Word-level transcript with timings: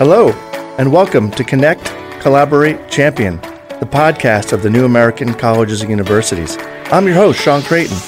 Hello, 0.00 0.30
and 0.78 0.90
welcome 0.90 1.30
to 1.32 1.44
Connect, 1.44 1.84
Collaborate, 2.22 2.88
Champion, 2.88 3.36
the 3.80 3.86
podcast 3.86 4.54
of 4.54 4.62
the 4.62 4.70
New 4.70 4.86
American 4.86 5.34
Colleges 5.34 5.82
and 5.82 5.90
Universities. 5.90 6.56
I'm 6.86 7.04
your 7.06 7.16
host, 7.16 7.38
Sean 7.38 7.60
Creighton. 7.60 7.98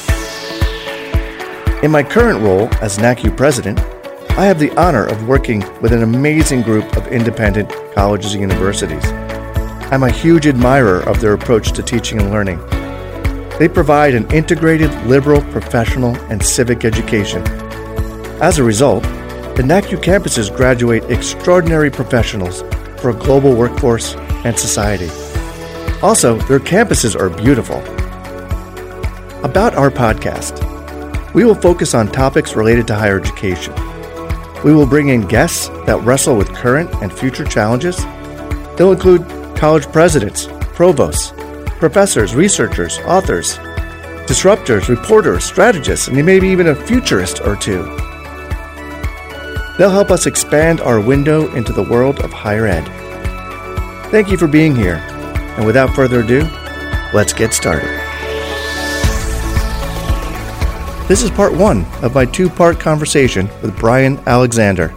In 1.82 1.90
my 1.90 2.02
current 2.02 2.40
role 2.40 2.70
as 2.80 2.96
NACU 2.96 3.36
president, 3.36 3.78
I 4.38 4.46
have 4.46 4.58
the 4.58 4.74
honor 4.80 5.04
of 5.04 5.28
working 5.28 5.60
with 5.82 5.92
an 5.92 6.02
amazing 6.02 6.62
group 6.62 6.96
of 6.96 7.08
independent 7.08 7.70
colleges 7.94 8.32
and 8.32 8.40
universities. 8.40 9.04
I'm 9.92 10.04
a 10.04 10.10
huge 10.10 10.46
admirer 10.46 11.00
of 11.00 11.20
their 11.20 11.34
approach 11.34 11.72
to 11.72 11.82
teaching 11.82 12.22
and 12.22 12.30
learning. 12.30 12.56
They 13.58 13.68
provide 13.68 14.14
an 14.14 14.32
integrated 14.32 14.94
liberal, 15.04 15.42
professional, 15.52 16.16
and 16.30 16.42
civic 16.42 16.86
education. 16.86 17.42
As 18.40 18.58
a 18.58 18.64
result, 18.64 19.04
the 19.54 19.62
NACU 19.62 20.02
campuses 20.02 20.54
graduate 20.54 21.04
extraordinary 21.10 21.90
professionals 21.90 22.62
for 22.98 23.10
a 23.10 23.14
global 23.14 23.54
workforce 23.54 24.14
and 24.46 24.58
society. 24.58 25.10
Also, 26.00 26.38
their 26.48 26.58
campuses 26.58 27.14
are 27.14 27.28
beautiful. 27.28 27.76
About 29.44 29.74
our 29.74 29.90
podcast, 29.90 30.64
we 31.34 31.44
will 31.44 31.54
focus 31.54 31.92
on 31.92 32.08
topics 32.08 32.56
related 32.56 32.86
to 32.86 32.94
higher 32.94 33.20
education. 33.20 33.74
We 34.64 34.72
will 34.72 34.86
bring 34.86 35.08
in 35.08 35.28
guests 35.28 35.68
that 35.86 36.00
wrestle 36.02 36.36
with 36.36 36.48
current 36.54 36.90
and 37.02 37.12
future 37.12 37.44
challenges. 37.44 37.98
They'll 38.76 38.92
include 38.92 39.26
college 39.56 39.84
presidents, 39.92 40.48
provosts, 40.74 41.32
professors, 41.78 42.34
researchers, 42.34 42.98
authors, 43.00 43.58
disruptors, 44.26 44.88
reporters, 44.88 45.44
strategists, 45.44 46.08
and 46.08 46.24
maybe 46.24 46.48
even 46.48 46.68
a 46.68 46.74
futurist 46.74 47.42
or 47.42 47.54
two. 47.54 47.82
They'll 49.82 49.90
help 49.90 50.12
us 50.12 50.26
expand 50.26 50.80
our 50.80 51.00
window 51.00 51.52
into 51.56 51.72
the 51.72 51.82
world 51.82 52.20
of 52.20 52.32
higher 52.32 52.68
ed. 52.68 52.84
Thank 54.12 54.30
you 54.30 54.38
for 54.38 54.46
being 54.46 54.76
here. 54.76 55.04
And 55.56 55.66
without 55.66 55.92
further 55.92 56.20
ado, 56.20 56.48
let's 57.12 57.32
get 57.32 57.52
started. 57.52 57.88
This 61.08 61.24
is 61.24 61.32
part 61.32 61.52
one 61.52 61.84
of 62.00 62.14
my 62.14 62.24
two 62.24 62.48
part 62.48 62.78
conversation 62.78 63.48
with 63.60 63.76
Bryan 63.76 64.20
Alexander. 64.28 64.94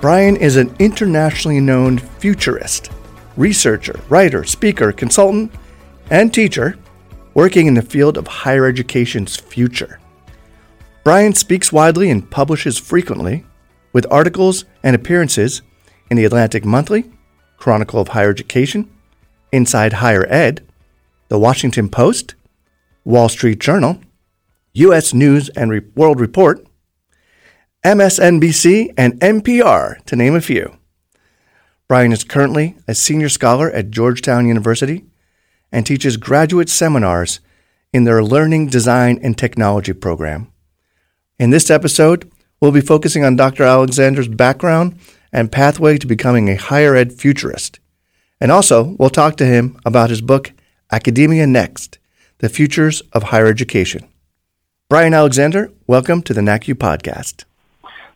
Bryan 0.00 0.36
is 0.36 0.54
an 0.54 0.72
internationally 0.78 1.58
known 1.58 1.98
futurist, 1.98 2.92
researcher, 3.36 3.98
writer, 4.08 4.44
speaker, 4.44 4.92
consultant, 4.92 5.52
and 6.10 6.32
teacher 6.32 6.78
working 7.34 7.66
in 7.66 7.74
the 7.74 7.82
field 7.82 8.16
of 8.16 8.28
higher 8.28 8.66
education's 8.66 9.36
future. 9.36 9.98
Bryan 11.02 11.32
speaks 11.32 11.72
widely 11.72 12.08
and 12.08 12.30
publishes 12.30 12.78
frequently 12.78 13.44
with 13.92 14.06
articles 14.10 14.64
and 14.82 14.96
appearances 14.96 15.62
in 16.10 16.16
the 16.16 16.24
Atlantic 16.24 16.64
Monthly, 16.64 17.10
Chronicle 17.56 18.00
of 18.00 18.08
Higher 18.08 18.30
Education, 18.30 18.90
Inside 19.52 19.94
Higher 19.94 20.26
Ed, 20.28 20.66
The 21.28 21.38
Washington 21.38 21.88
Post, 21.88 22.34
Wall 23.04 23.28
Street 23.28 23.58
Journal, 23.58 24.00
U.S. 24.74 25.12
News 25.12 25.48
and 25.50 25.70
World 25.94 26.20
Report, 26.20 26.66
MSNBC, 27.84 28.94
and 28.96 29.20
NPR, 29.20 30.02
to 30.04 30.16
name 30.16 30.34
a 30.34 30.40
few. 30.40 30.76
Bryan 31.88 32.12
is 32.12 32.24
currently 32.24 32.76
a 32.88 32.94
senior 32.94 33.28
scholar 33.28 33.70
at 33.70 33.90
Georgetown 33.90 34.46
University 34.46 35.04
and 35.70 35.84
teaches 35.84 36.16
graduate 36.16 36.68
seminars 36.68 37.40
in 37.92 38.04
their 38.04 38.22
Learning 38.22 38.66
Design 38.66 39.18
and 39.22 39.36
Technology 39.36 39.92
program. 39.92 40.50
In 41.38 41.50
this 41.50 41.70
episode, 41.70 42.30
We'll 42.62 42.70
be 42.70 42.80
focusing 42.80 43.24
on 43.24 43.34
Dr. 43.34 43.64
Alexander's 43.64 44.28
background 44.28 44.96
and 45.32 45.50
pathway 45.50 45.98
to 45.98 46.06
becoming 46.06 46.48
a 46.48 46.54
higher 46.54 46.94
ed 46.94 47.12
futurist. 47.12 47.80
And 48.40 48.52
also, 48.52 48.94
we'll 49.00 49.10
talk 49.10 49.36
to 49.38 49.44
him 49.44 49.80
about 49.84 50.10
his 50.10 50.20
book, 50.20 50.52
Academia 50.92 51.44
Next 51.44 51.98
The 52.38 52.48
Futures 52.48 53.02
of 53.12 53.24
Higher 53.24 53.48
Education. 53.48 54.06
Bryan 54.88 55.12
Alexander, 55.12 55.72
welcome 55.88 56.22
to 56.22 56.32
the 56.32 56.40
NACU 56.40 56.74
podcast. 56.74 57.42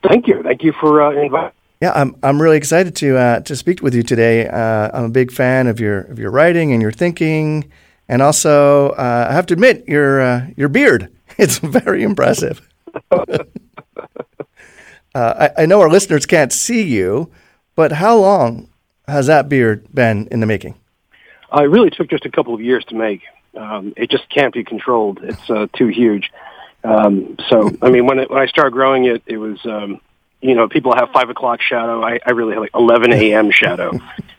Thank 0.06 0.28
you. 0.28 0.44
Thank 0.44 0.62
you 0.62 0.72
for 0.80 1.02
uh, 1.02 1.10
inviting 1.20 1.50
yeah, 1.82 1.92
I'm 1.94 2.16
I'm 2.22 2.40
really 2.40 2.56
excited 2.56 2.94
to 2.96 3.18
uh, 3.18 3.40
to 3.40 3.56
speak 3.56 3.82
with 3.82 3.94
you 3.94 4.02
today. 4.02 4.48
Uh, 4.48 4.90
I'm 4.94 5.04
a 5.04 5.10
big 5.10 5.30
fan 5.30 5.66
of 5.66 5.78
your 5.78 6.02
of 6.02 6.18
your 6.18 6.30
writing 6.30 6.72
and 6.72 6.80
your 6.80 6.92
thinking, 6.92 7.70
and 8.08 8.22
also 8.22 8.90
uh, 8.90 9.26
I 9.28 9.34
have 9.34 9.44
to 9.46 9.54
admit 9.54 9.86
your 9.86 10.20
uh, 10.20 10.46
your 10.56 10.68
beard. 10.68 11.12
It's 11.38 11.58
very 11.58 12.02
impressive. 12.02 12.66
Uh, 15.16 15.48
I, 15.56 15.62
I, 15.62 15.66
know 15.66 15.80
our 15.80 15.88
listeners 15.88 16.26
can't 16.26 16.52
see 16.52 16.82
you, 16.82 17.30
but 17.74 17.90
how 17.90 18.18
long 18.18 18.68
has 19.08 19.28
that 19.28 19.48
beard 19.48 19.86
been 19.94 20.28
in 20.30 20.40
the 20.40 20.46
making? 20.46 20.74
Uh, 21.50 21.62
it 21.62 21.68
really 21.68 21.88
took 21.88 22.10
just 22.10 22.26
a 22.26 22.30
couple 22.30 22.52
of 22.52 22.60
years 22.60 22.84
to 22.86 22.94
make. 22.94 23.22
Um, 23.56 23.94
it 23.96 24.10
just 24.10 24.28
can't 24.28 24.52
be 24.52 24.62
controlled. 24.62 25.20
It's 25.22 25.48
uh, 25.48 25.68
too 25.72 25.86
huge. 25.86 26.30
Um, 26.84 27.36
so, 27.48 27.70
I 27.80 27.88
mean, 27.88 28.04
when 28.04 28.18
it, 28.18 28.30
when 28.30 28.40
I 28.40 28.44
started 28.44 28.72
growing 28.72 29.06
it, 29.06 29.22
it 29.24 29.38
was, 29.38 29.58
um, 29.64 30.02
you 30.42 30.54
know, 30.54 30.68
people 30.68 30.94
have 30.94 31.08
five 31.14 31.30
o'clock 31.30 31.62
shadow. 31.62 32.02
I, 32.02 32.20
I 32.26 32.32
really 32.32 32.52
had 32.52 32.60
like 32.60 32.74
11 32.74 33.14
a.m. 33.14 33.50
shadow. 33.50 33.92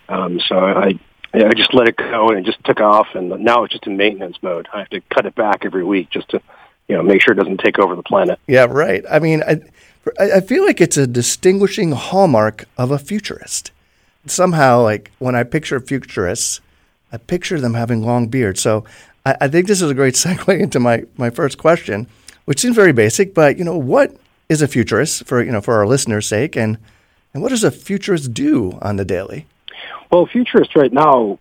Um, 0.10 0.40
so 0.40 0.60
I, 0.60 1.00
I 1.34 1.54
just 1.56 1.74
let 1.74 1.88
it 1.88 1.98
go 1.98 2.30
and 2.30 2.38
it 2.38 2.46
just 2.46 2.64
took 2.64 2.82
off. 2.82 3.08
And 3.16 3.30
now 3.44 3.64
it's 3.64 3.74
just 3.74 3.88
in 3.88 3.98
maintenance 3.98 4.38
mode. 4.44 4.68
I 4.72 4.80
have 4.80 4.90
to 4.92 5.02
cut 5.02 5.26
it 5.26 5.34
back 5.34 5.66
every 5.66 5.84
week 5.84 6.12
just 6.12 6.30
to, 6.30 6.42
you 6.88 6.96
know, 6.96 7.02
make 7.02 7.24
sure 7.24 7.34
it 7.34 7.38
doesn't 7.38 7.62
take 7.62 7.80
over 7.80 7.96
the 7.96 8.04
planet. 8.04 8.40
Yeah, 8.46 8.68
right. 8.70 9.04
I 9.10 9.18
mean, 9.18 9.42
I, 9.42 9.60
I 10.20 10.42
feel 10.42 10.66
like 10.66 10.82
it's 10.82 10.98
a 10.98 11.08
distinguishing 11.08 11.92
hallmark 11.92 12.66
of 12.78 12.92
a 12.92 13.00
futurist. 13.00 13.72
Somehow, 14.26 14.82
like 14.82 15.12
when 15.20 15.36
I 15.36 15.44
picture 15.44 15.80
futurists, 15.80 16.62
I 17.12 17.18
picture 17.18 17.60
them 17.60 17.74
having 17.74 18.04
long 18.04 18.28
beards. 18.28 18.62
So 18.62 18.84
I, 19.26 19.36
I 19.42 19.48
think 19.48 19.68
this 19.68 19.82
is 19.82 19.90
a 19.90 19.96
great 19.96 20.14
segue 20.16 20.60
into 20.60 20.80
my, 20.80 21.06
my 21.18 21.30
first 21.30 21.58
question, 21.58 22.08
which 22.46 22.60
seems 22.60 22.76
very 22.76 22.94
basic, 22.94 23.34
but 23.34 23.58
you 23.58 23.64
know, 23.64 23.78
what 23.78 24.16
is 24.50 24.62
a 24.62 24.68
futurist 24.68 25.26
for 25.26 25.44
you 25.44 25.52
know 25.52 25.62
for 25.62 25.76
our 25.76 25.88
listeners' 25.88 26.28
sake, 26.28 26.56
and 26.56 26.78
and 27.34 27.44
what 27.44 27.50
does 27.50 27.64
a 27.64 27.72
futurist 27.72 28.34
do 28.34 28.78
on 28.82 28.96
the 28.96 29.06
daily? 29.06 29.46
Well, 30.12 30.26
futurist 30.26 30.76
right 30.76 30.92
now 30.92 31.40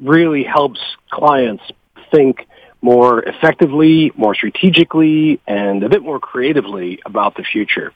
really 0.00 0.42
helps 0.42 0.80
clients 1.10 1.64
think 2.10 2.46
more 2.82 3.22
effectively, 3.22 4.10
more 4.16 4.34
strategically, 4.34 5.40
and 5.46 5.82
a 5.82 5.88
bit 5.88 6.02
more 6.02 6.18
creatively 6.18 7.00
about 7.04 7.36
the 7.36 7.44
future. 7.44 7.92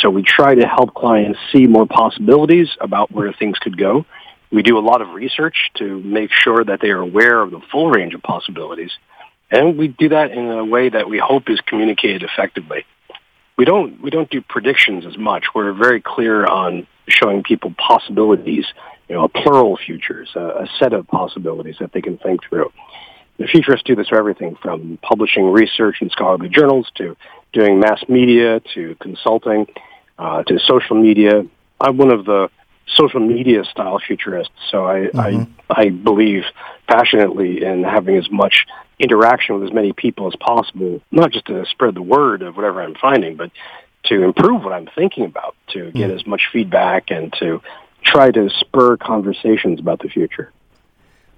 So 0.00 0.08
we 0.08 0.22
try 0.22 0.54
to 0.54 0.66
help 0.66 0.94
clients 0.94 1.38
see 1.52 1.66
more 1.66 1.86
possibilities 1.86 2.68
about 2.80 3.12
where 3.12 3.32
things 3.32 3.58
could 3.58 3.76
go. 3.76 4.06
We 4.50 4.62
do 4.62 4.78
a 4.78 4.80
lot 4.80 5.02
of 5.02 5.10
research 5.10 5.70
to 5.76 6.00
make 6.00 6.30
sure 6.32 6.64
that 6.64 6.80
they 6.80 6.90
are 6.90 7.00
aware 7.00 7.40
of 7.40 7.50
the 7.50 7.60
full 7.70 7.90
range 7.90 8.14
of 8.14 8.22
possibilities. 8.22 8.90
And 9.50 9.76
we 9.76 9.88
do 9.88 10.08
that 10.10 10.30
in 10.30 10.50
a 10.50 10.64
way 10.64 10.88
that 10.88 11.08
we 11.08 11.18
hope 11.18 11.50
is 11.50 11.60
communicated 11.60 12.22
effectively. 12.22 12.84
We 13.58 13.64
don't, 13.64 14.00
we 14.00 14.10
don't 14.10 14.30
do 14.30 14.40
predictions 14.40 15.04
as 15.04 15.18
much. 15.18 15.46
We're 15.54 15.72
very 15.72 16.00
clear 16.00 16.46
on 16.46 16.86
showing 17.06 17.42
people 17.42 17.74
possibilities, 17.76 18.64
you 19.08 19.16
know, 19.16 19.28
plural 19.28 19.76
futures, 19.76 20.30
a, 20.34 20.40
a 20.40 20.68
set 20.78 20.94
of 20.94 21.06
possibilities 21.08 21.76
that 21.80 21.92
they 21.92 22.00
can 22.00 22.16
think 22.16 22.40
through. 22.48 22.72
The 23.38 23.46
futurists 23.46 23.86
do 23.86 23.94
this 23.94 24.08
for 24.08 24.18
everything 24.18 24.56
from 24.62 24.98
publishing 25.02 25.50
research 25.50 25.96
in 26.00 26.10
scholarly 26.10 26.48
journals 26.48 26.90
to 26.96 27.16
doing 27.52 27.80
mass 27.80 28.02
media 28.08 28.60
to 28.74 28.96
consulting 29.00 29.66
uh, 30.20 30.42
to 30.44 30.58
social 30.60 30.96
media. 30.96 31.46
I'm 31.80 31.96
one 31.96 32.10
of 32.10 32.26
the 32.26 32.50
social 32.94 33.20
media 33.20 33.64
style 33.64 33.98
futurists, 33.98 34.52
so 34.70 34.86
I, 34.86 34.96
mm-hmm. 35.06 35.52
I 35.70 35.82
I 35.82 35.88
believe 35.88 36.44
passionately 36.86 37.64
in 37.64 37.84
having 37.84 38.16
as 38.16 38.30
much 38.30 38.66
interaction 38.98 39.58
with 39.58 39.68
as 39.68 39.72
many 39.72 39.92
people 39.92 40.26
as 40.26 40.36
possible, 40.36 41.00
not 41.10 41.32
just 41.32 41.46
to 41.46 41.64
spread 41.66 41.94
the 41.94 42.02
word 42.02 42.42
of 42.42 42.54
whatever 42.56 42.82
I'm 42.82 42.94
finding, 42.94 43.36
but 43.36 43.50
to 44.04 44.22
improve 44.22 44.62
what 44.62 44.74
I'm 44.74 44.88
thinking 44.94 45.24
about, 45.24 45.56
to 45.68 45.90
get 45.90 46.08
mm-hmm. 46.08 46.18
as 46.18 46.26
much 46.26 46.42
feedback 46.52 47.10
and 47.10 47.32
to 47.40 47.62
try 48.02 48.30
to 48.30 48.50
spur 48.50 48.96
conversations 48.98 49.80
about 49.80 50.00
the 50.00 50.08
future. 50.08 50.52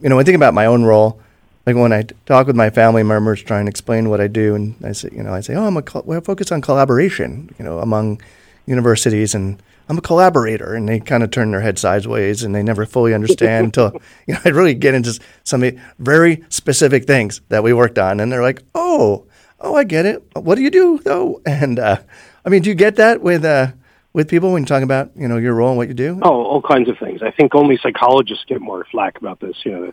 You 0.01 0.09
know, 0.09 0.17
when 0.17 0.25
I 0.25 0.27
think 0.27 0.37
about 0.37 0.55
my 0.55 0.67
own 0.67 0.83
role, 0.83 1.21
like 1.67 1.77
when 1.77 1.93
I 1.93 2.05
talk 2.27 2.49
with 2.49 2.56
my 2.56 2.71
family 2.71 3.05
members, 3.05 3.43
trying 3.43 3.67
to 3.67 3.71
explain 3.71 4.09
what 4.11 4.21
I 4.21 4.27
do, 4.27 4.56
and 4.56 4.75
I 4.85 4.93
say, 4.93 5.11
you 5.12 5.23
know, 5.23 5.33
I 5.33 5.41
say, 5.41 5.55
oh, 5.55 5.67
I'm 5.67 5.77
a 5.77 5.83
co- 5.83 6.03
we're 6.05 6.21
focused 6.21 6.51
on 6.51 6.61
collaboration, 6.61 7.55
you 7.59 7.65
know, 7.65 7.79
among 7.79 8.21
universities, 8.67 9.35
and 9.35 9.62
I'm 9.88 9.99
a 9.99 10.03
collaborator, 10.03 10.75
and 10.75 10.88
they 10.88 11.00
kind 11.00 11.23
of 11.23 11.31
turn 11.31 11.50
their 11.50 11.61
head 11.61 11.79
sideways, 11.79 12.43
and 12.43 12.55
they 12.55 12.62
never 12.62 12.87
fully 12.87 13.14
understand 13.14 13.67
until 13.67 13.93
you 14.26 14.35
know 14.35 14.41
I 14.44 14.50
really 14.50 14.75
get 14.75 14.94
into 14.94 15.19
some 15.44 15.64
very 15.99 16.44
specific 16.49 17.06
things 17.06 17.41
that 17.49 17.62
we 17.62 17.73
worked 17.73 17.99
on, 17.99 18.20
and 18.20 18.31
they're 18.31 18.43
like, 18.43 18.62
oh, 18.75 19.26
oh, 19.61 19.75
I 19.75 19.85
get 19.85 20.06
it. 20.06 20.23
What 20.35 20.56
do 20.56 20.62
you 20.62 20.70
do 20.70 20.99
though? 20.99 21.41
And 21.47 21.79
uh, 21.79 21.99
I 22.44 22.49
mean, 22.49 22.62
do 22.62 22.70
you 22.70 22.75
get 22.75 22.97
that 22.97 23.23
with 23.23 23.44
uh, 23.44 23.73
with 24.12 24.29
people 24.29 24.53
when 24.53 24.62
you 24.62 24.67
talk 24.67 24.82
about 24.82 25.11
you 25.17 25.29
know 25.29 25.37
your 25.37 25.55
role 25.55 25.70
and 25.70 25.79
what 25.79 25.88
you 25.88 25.94
do? 25.94 26.20
Oh, 26.23 26.44
all 26.44 26.62
kinds 26.62 26.88
of 26.88 26.99
things. 26.99 27.23
I 27.23 27.31
think 27.31 27.55
only 27.55 27.79
psychologists 27.82 28.44
get 28.47 28.61
more 28.61 28.87
flack 28.91 29.19
about 29.19 29.41
this. 29.41 29.56
You 29.65 29.73
know 29.73 29.93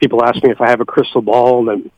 people 0.00 0.24
ask 0.24 0.42
me 0.42 0.50
if 0.50 0.60
I 0.60 0.68
have 0.70 0.80
a 0.80 0.84
crystal 0.84 1.22
ball, 1.22 1.68
and 1.68 1.90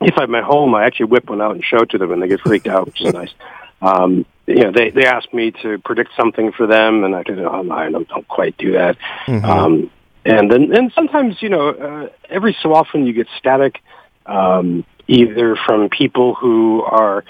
if 0.00 0.14
I'm 0.16 0.34
at 0.34 0.44
home, 0.44 0.74
I 0.74 0.84
actually 0.84 1.06
whip 1.06 1.28
one 1.28 1.40
out 1.40 1.56
and 1.56 1.64
show 1.64 1.78
it 1.78 1.90
to 1.90 1.98
them, 1.98 2.12
and 2.12 2.22
they 2.22 2.28
get 2.28 2.40
freaked 2.40 2.68
out, 2.68 2.86
which 2.86 3.00
is 3.00 3.12
nice. 3.14 3.34
Um, 3.80 4.26
you 4.46 4.62
know, 4.62 4.72
they, 4.72 4.90
they 4.90 5.06
asked 5.06 5.34
me 5.34 5.50
to 5.62 5.78
predict 5.78 6.10
something 6.16 6.52
for 6.52 6.66
them, 6.66 7.04
and 7.04 7.14
I 7.14 7.22
did, 7.22 7.38
oh, 7.40 7.70
I 7.70 7.90
don't, 7.90 8.08
quite 8.28 8.56
do 8.56 8.72
that. 8.72 8.96
Mm-hmm. 9.26 9.44
Um, 9.44 9.90
and 10.24 10.50
then, 10.50 10.72
and 10.74 10.92
sometimes, 10.92 11.40
you 11.40 11.48
know, 11.48 11.68
uh, 11.68 12.08
every 12.28 12.56
so 12.62 12.74
often 12.74 13.06
you 13.06 13.12
get 13.12 13.28
static, 13.38 13.80
um, 14.24 14.84
either 15.08 15.56
from 15.66 15.88
people 15.88 16.34
who 16.34 16.82
are 16.82 17.24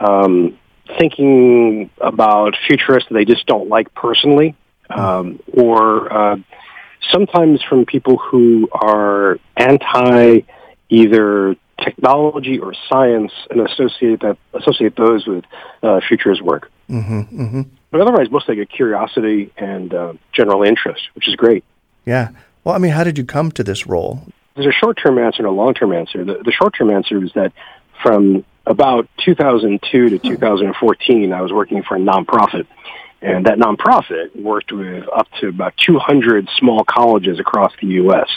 um, 0.00 0.58
thinking 0.98 1.90
about 2.00 2.54
futurists 2.66 3.08
that 3.08 3.14
they 3.14 3.24
just 3.24 3.46
don't 3.46 3.68
like 3.68 3.94
personally, 3.94 4.54
um, 4.90 5.40
or 5.52 6.12
uh, 6.12 6.36
sometimes 7.12 7.62
from 7.62 7.84
people 7.84 8.16
who 8.16 8.68
are 8.72 9.38
anti 9.56 10.40
either 10.88 11.56
technology 11.82 12.58
or 12.58 12.74
science 12.88 13.32
and 13.50 13.60
associate 13.60 14.20
that 14.20 14.36
associate 14.52 14.96
those 14.96 15.26
with 15.26 15.44
uh, 15.82 16.00
futurist 16.06 16.42
work. 16.42 16.70
Mm-hmm, 16.88 17.20
mm-hmm. 17.20 17.62
But 17.90 18.00
otherwise, 18.00 18.30
mostly 18.30 18.56
get 18.56 18.70
curiosity 18.70 19.52
and 19.56 19.94
uh, 19.94 20.14
general 20.32 20.62
interest, 20.62 21.02
which 21.14 21.28
is 21.28 21.36
great. 21.36 21.64
Yeah. 22.04 22.30
Well, 22.64 22.74
I 22.74 22.78
mean, 22.78 22.92
how 22.92 23.04
did 23.04 23.18
you 23.18 23.24
come 23.24 23.52
to 23.52 23.62
this 23.62 23.86
role? 23.86 24.26
There's 24.54 24.66
a 24.66 24.72
short-term 24.72 25.18
answer 25.18 25.38
and 25.38 25.46
a 25.46 25.50
long-term 25.50 25.92
answer. 25.92 26.24
The, 26.24 26.42
the 26.44 26.52
short-term 26.52 26.90
answer 26.90 27.22
is 27.22 27.32
that 27.34 27.52
from 28.02 28.44
about 28.66 29.08
2002 29.24 30.10
to 30.10 30.18
2014, 30.18 31.32
I 31.32 31.40
was 31.40 31.52
working 31.52 31.82
for 31.82 31.96
a 31.96 32.00
nonprofit. 32.00 32.66
And 33.20 33.46
that 33.46 33.58
nonprofit 33.58 34.36
worked 34.40 34.70
with 34.70 35.04
up 35.14 35.28
to 35.40 35.48
about 35.48 35.74
200 35.78 36.48
small 36.58 36.84
colleges 36.84 37.40
across 37.40 37.72
the 37.80 37.86
U.S., 37.88 38.28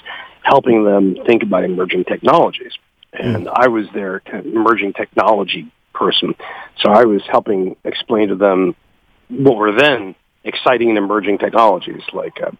helping 0.44 0.86
them 0.86 1.18
think 1.25 1.44
about 1.44 1.66
emerging 1.66 2.06
technologies. 2.06 2.72
And. 3.13 3.50
I 3.50 3.68
was 3.68 3.88
their 3.94 4.19
kind 4.19 4.45
of 4.45 4.54
emerging 4.54 4.94
technology 4.94 5.71
person. 5.94 6.36
So 6.81 6.92
I 6.92 7.06
was 7.06 7.21
helping 7.30 7.75
explain 7.83 8.30
to 8.30 8.36
them 8.36 8.75
what 9.30 9.57
were 9.57 9.71
then 9.71 10.15
exciting 10.44 10.89
and 10.89 10.98
emerging 10.98 11.39
technologies 11.39 12.04
like 12.13 12.42
uh, 12.42 12.51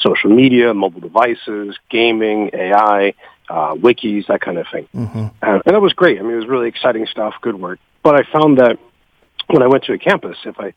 social 0.00 0.30
media, 0.30 0.74
mobile 0.74 1.00
devices, 1.00 1.76
gaming, 1.90 2.50
AI, 2.52 3.14
uh, 3.48 3.74
wikis, 3.74 4.26
that 4.26 4.40
kind 4.40 4.58
of 4.58 4.66
thing. 4.72 4.88
Mm-hmm. 4.94 5.26
Uh, 5.42 5.60
and 5.64 5.74
that 5.74 5.80
was 5.80 5.92
great. 5.92 6.18
I 6.18 6.22
mean, 6.22 6.32
it 6.32 6.36
was 6.36 6.48
really 6.48 6.68
exciting 6.68 7.06
stuff, 7.06 7.34
good 7.40 7.54
work. 7.54 7.78
But 8.02 8.14
I 8.14 8.22
found 8.32 8.58
that 8.58 8.78
when 9.48 9.62
I 9.62 9.68
went 9.68 9.84
to 9.84 9.92
a 9.92 9.98
campus, 9.98 10.36
if 10.44 10.58
I 10.58 10.74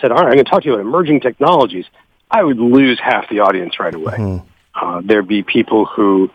said, 0.00 0.12
all 0.12 0.18
right, 0.18 0.26
I'm 0.26 0.32
going 0.34 0.44
to 0.44 0.50
talk 0.50 0.62
to 0.62 0.68
you 0.68 0.74
about 0.74 0.86
emerging 0.86 1.20
technologies, 1.20 1.86
I 2.30 2.42
would 2.42 2.58
lose 2.58 2.98
half 3.02 3.28
the 3.28 3.40
audience 3.40 3.78
right 3.78 3.94
away. 3.94 4.14
Mm-hmm. 4.14 4.48
Uh, 4.74 5.02
there'd 5.04 5.28
be 5.28 5.42
people 5.42 5.86
who 5.86 6.30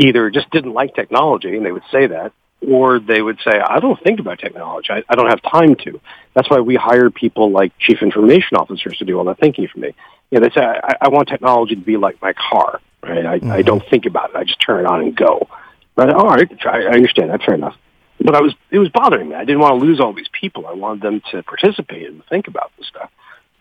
either 0.00 0.30
just 0.30 0.50
didn't 0.50 0.72
like 0.72 0.94
technology, 0.94 1.56
and 1.56 1.64
they 1.64 1.72
would 1.72 1.84
say 1.92 2.06
that, 2.06 2.32
or 2.66 2.98
they 2.98 3.22
would 3.22 3.38
say, 3.44 3.58
I 3.58 3.80
don't 3.80 4.02
think 4.02 4.20
about 4.20 4.38
technology. 4.38 4.88
I, 4.90 5.02
I 5.08 5.14
don't 5.14 5.28
have 5.28 5.42
time 5.42 5.76
to. 5.84 6.00
That's 6.34 6.48
why 6.50 6.60
we 6.60 6.76
hire 6.76 7.10
people 7.10 7.50
like 7.50 7.72
chief 7.78 8.02
information 8.02 8.56
officers 8.56 8.98
to 8.98 9.04
do 9.04 9.18
all 9.18 9.24
that 9.24 9.38
thinking 9.38 9.68
for 9.68 9.78
me. 9.78 9.94
You 10.30 10.40
know, 10.40 10.46
they 10.46 10.54
say, 10.54 10.64
I, 10.64 10.94
I 11.00 11.08
want 11.08 11.28
technology 11.28 11.74
to 11.74 11.80
be 11.80 11.96
like 11.96 12.20
my 12.20 12.32
car, 12.34 12.80
right? 13.02 13.24
I, 13.24 13.38
mm-hmm. 13.38 13.50
I 13.50 13.62
don't 13.62 13.82
think 13.88 14.06
about 14.06 14.30
it. 14.30 14.36
I 14.36 14.44
just 14.44 14.60
turn 14.60 14.80
it 14.80 14.86
on 14.86 15.00
and 15.00 15.16
go. 15.16 15.48
But 15.94 16.10
all 16.14 16.28
right, 16.28 16.48
I, 16.66 16.82
I 16.82 16.92
understand. 16.92 17.30
That's 17.30 17.44
fair 17.44 17.54
enough. 17.54 17.76
But 18.20 18.34
I 18.36 18.42
was, 18.42 18.54
it 18.70 18.78
was 18.78 18.90
bothering 18.90 19.30
me. 19.30 19.34
I 19.34 19.44
didn't 19.44 19.60
want 19.60 19.80
to 19.80 19.86
lose 19.86 19.98
all 19.98 20.12
these 20.12 20.28
people. 20.38 20.66
I 20.66 20.74
wanted 20.74 21.02
them 21.02 21.22
to 21.32 21.42
participate 21.42 22.06
and 22.06 22.22
think 22.26 22.48
about 22.48 22.70
this 22.76 22.86
stuff. 22.86 23.10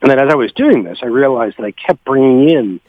And 0.01 0.11
then 0.11 0.19
as 0.19 0.29
I 0.29 0.35
was 0.35 0.51
doing 0.51 0.83
this, 0.83 0.99
I 1.01 1.07
realized 1.07 1.57
that 1.57 1.65
I 1.65 1.71
kept 1.71 2.03
bringing 2.03 2.49
in 2.49 2.81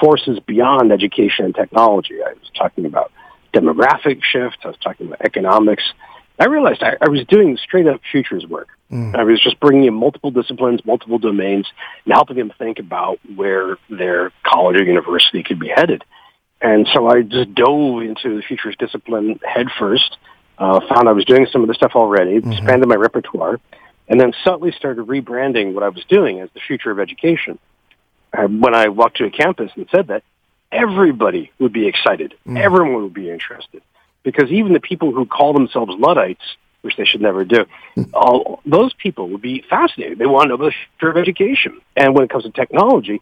forces 0.00 0.38
beyond 0.40 0.92
education 0.92 1.44
and 1.46 1.54
technology. 1.54 2.22
I 2.22 2.32
was 2.32 2.50
talking 2.56 2.86
about 2.86 3.12
demographic 3.52 4.22
shift. 4.22 4.58
I 4.64 4.68
was 4.68 4.76
talking 4.82 5.06
about 5.06 5.22
economics. 5.22 5.84
I 6.38 6.46
realized 6.46 6.82
I, 6.82 6.96
I 7.00 7.08
was 7.08 7.24
doing 7.26 7.56
straight 7.56 7.86
up 7.86 8.00
futures 8.10 8.46
work. 8.46 8.68
Mm. 8.90 9.14
I 9.14 9.22
was 9.22 9.40
just 9.40 9.60
bringing 9.60 9.84
in 9.84 9.94
multiple 9.94 10.30
disciplines, 10.30 10.84
multiple 10.84 11.18
domains, 11.18 11.66
and 12.04 12.14
helping 12.14 12.36
them 12.36 12.52
think 12.58 12.78
about 12.78 13.18
where 13.34 13.78
their 13.88 14.32
college 14.44 14.80
or 14.80 14.84
university 14.84 15.42
could 15.42 15.60
be 15.60 15.68
headed. 15.68 16.02
And 16.60 16.88
so 16.92 17.08
I 17.08 17.22
just 17.22 17.54
dove 17.54 18.02
into 18.02 18.36
the 18.36 18.42
futures 18.42 18.76
discipline 18.78 19.38
head 19.44 19.66
first, 19.78 20.16
uh, 20.58 20.80
found 20.88 21.08
I 21.08 21.12
was 21.12 21.24
doing 21.24 21.46
some 21.52 21.62
of 21.62 21.68
the 21.68 21.74
stuff 21.74 21.92
already, 21.94 22.40
mm-hmm. 22.40 22.52
expanded 22.52 22.88
my 22.88 22.94
repertoire, 22.94 23.60
and 24.08 24.20
then 24.20 24.32
subtly 24.44 24.72
started 24.72 25.06
rebranding 25.06 25.74
what 25.74 25.82
I 25.82 25.88
was 25.88 26.04
doing 26.08 26.40
as 26.40 26.48
the 26.54 26.60
future 26.60 26.90
of 26.90 26.98
education. 26.98 27.58
Uh, 28.36 28.48
when 28.48 28.74
I 28.74 28.88
walked 28.88 29.18
to 29.18 29.24
a 29.24 29.30
campus 29.30 29.70
and 29.76 29.86
said 29.90 30.08
that, 30.08 30.22
everybody 30.72 31.52
would 31.58 31.72
be 31.72 31.86
excited. 31.86 32.34
Mm. 32.46 32.58
Everyone 32.58 33.02
would 33.02 33.14
be 33.14 33.30
interested. 33.30 33.82
Because 34.22 34.50
even 34.50 34.72
the 34.72 34.80
people 34.80 35.12
who 35.12 35.26
call 35.26 35.52
themselves 35.52 35.92
Luddites, 35.98 36.42
which 36.82 36.96
they 36.96 37.04
should 37.04 37.20
never 37.20 37.44
do, 37.44 37.66
all 38.14 38.60
those 38.66 38.92
people 38.94 39.28
would 39.28 39.42
be 39.42 39.64
fascinated. 39.68 40.18
They 40.18 40.26
want 40.26 40.44
to 40.44 40.56
know 40.56 40.64
the 40.64 40.72
future 40.98 41.10
of 41.10 41.16
education. 41.16 41.80
And 41.96 42.14
when 42.14 42.24
it 42.24 42.30
comes 42.30 42.44
to 42.44 42.50
technology, 42.50 43.20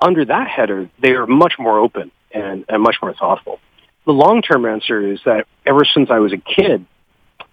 under 0.00 0.24
that 0.24 0.48
header, 0.48 0.88
they 1.00 1.12
are 1.12 1.26
much 1.26 1.54
more 1.58 1.78
open 1.78 2.10
and, 2.30 2.64
and 2.68 2.82
much 2.82 2.96
more 3.02 3.14
thoughtful. 3.14 3.60
The 4.04 4.12
long-term 4.12 4.64
answer 4.66 5.12
is 5.12 5.20
that 5.24 5.46
ever 5.64 5.84
since 5.84 6.10
I 6.10 6.20
was 6.20 6.32
a 6.32 6.36
kid, 6.38 6.86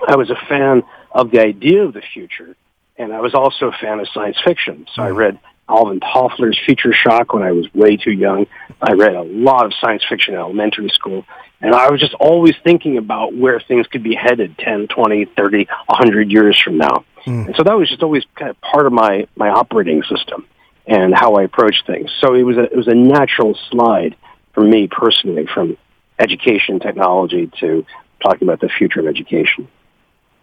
I 0.08 0.16
was 0.16 0.30
a 0.30 0.36
fan 0.48 0.84
of 1.12 1.32
the 1.32 1.40
idea 1.40 1.84
of 1.84 1.94
the 1.94 2.02
future, 2.02 2.56
and 2.98 3.14
I 3.14 3.22
was 3.22 3.34
also 3.34 3.68
a 3.68 3.72
fan 3.72 4.00
of 4.00 4.08
science 4.14 4.38
fiction. 4.44 4.86
So 4.94 5.02
I 5.02 5.10
mm. 5.10 5.16
read 5.16 5.40
Alvin 5.70 6.00
Toffler's 6.00 6.60
Future 6.66 6.94
Shock 6.94 7.34
when 7.34 7.44
I 7.44 7.52
was 7.52 7.74
way 7.74 7.98
too 7.98 8.12
young. 8.12 8.48
I 8.82 8.94
read 8.94 9.16
a 9.16 9.22
lot 9.22 9.66
of 9.66 9.74
science 9.80 10.04
fiction 10.08 10.34
in 10.34 10.40
elementary 10.40 10.90
school. 10.90 11.26
And 11.62 11.74
I 11.74 11.90
was 11.90 12.02
just 12.02 12.14
always 12.16 12.56
thinking 12.64 12.98
about 12.98 13.34
where 13.34 13.60
things 13.60 13.88
could 13.88 14.04
be 14.04 14.16
headed 14.16 14.58
10, 14.58 14.88
20, 14.88 15.26
30, 15.26 15.68
100 15.86 16.32
years 16.32 16.60
from 16.62 16.78
now. 16.78 17.06
Mm. 17.26 17.48
And 17.48 17.56
so 17.56 17.64
that 17.64 17.78
was 17.78 17.88
just 17.90 18.04
always 18.04 18.26
kind 18.36 18.50
of 18.50 18.60
part 18.60 18.86
of 18.86 18.92
my, 18.92 19.28
my 19.36 19.50
operating 19.50 20.04
system 20.04 20.46
and 20.86 21.14
how 21.16 21.36
I 21.36 21.44
approach 21.44 21.84
things. 21.88 22.12
So 22.20 22.34
it 22.34 22.44
was 22.44 22.58
a, 22.58 22.64
it 22.64 22.76
was 22.76 22.90
a 22.90 22.96
natural 22.96 23.58
slide 23.72 24.18
for 24.54 24.62
me 24.62 24.88
personally 24.88 25.48
from 25.54 25.78
education 26.20 26.80
technology 26.80 27.50
to 27.62 27.86
talking 28.22 28.48
about 28.48 28.60
the 28.60 28.70
future 28.70 29.00
of 29.00 29.08
education. 29.08 29.68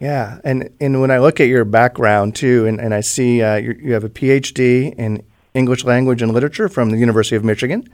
Yeah, 0.01 0.41
and 0.45 0.71
and 0.81 1.01
when 1.03 1.11
I 1.11 1.19
look 1.19 1.41
at 1.41 1.49
your 1.49 1.67
background 1.67 2.35
too, 2.35 2.67
and, 2.67 2.81
and 2.81 2.95
I 2.95 3.03
see 3.03 3.43
uh, 3.43 3.57
you 3.57 3.93
have 3.93 4.03
a 4.03 4.09
PhD 4.09 4.95
in 4.95 5.23
English 5.53 5.85
language 5.85 6.23
and 6.23 6.33
literature 6.33 6.71
from 6.71 6.91
the 6.91 6.97
University 6.97 7.37
of 7.37 7.45
Michigan, 7.45 7.87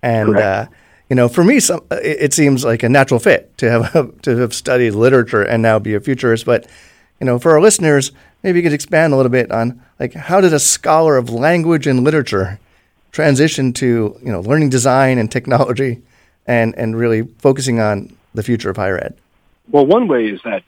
and 0.00 0.36
uh, 0.36 0.66
you 1.10 1.16
know, 1.16 1.28
for 1.28 1.42
me, 1.42 1.58
some, 1.58 1.80
it, 1.90 2.18
it, 2.20 2.32
seems 2.32 2.64
like 2.64 2.84
a 2.84 2.88
natural 2.88 3.18
fit 3.18 3.58
to 3.58 3.68
have 3.68 4.22
to 4.22 4.36
have 4.36 4.54
studied 4.54 4.92
literature 4.92 5.42
and 5.42 5.60
now 5.60 5.80
be 5.80 5.94
a 5.94 6.00
futurist. 6.00 6.46
But 6.46 6.68
you 7.20 7.26
know, 7.26 7.40
for 7.40 7.50
our 7.50 7.60
listeners, 7.60 8.12
maybe 8.44 8.60
you 8.60 8.62
could 8.62 8.72
expand 8.72 9.12
a 9.12 9.16
little 9.16 9.30
bit 9.30 9.50
on 9.50 9.82
like 9.98 10.14
how 10.14 10.40
did 10.40 10.54
a 10.54 10.60
scholar 10.60 11.16
of 11.16 11.30
language 11.30 11.88
and 11.88 12.04
literature 12.04 12.60
transition 13.10 13.72
to 13.72 14.16
you 14.22 14.30
know 14.30 14.40
learning 14.40 14.70
design 14.70 15.18
and 15.18 15.32
technology, 15.32 16.00
and 16.46 16.76
and 16.78 16.96
really 16.96 17.22
focusing 17.38 17.80
on 17.80 18.16
the 18.34 18.44
future 18.44 18.70
of 18.70 18.76
higher 18.76 18.98
ed. 18.98 19.16
Well, 19.68 19.84
one 19.84 20.06
way 20.06 20.28
is 20.28 20.40
that 20.44 20.62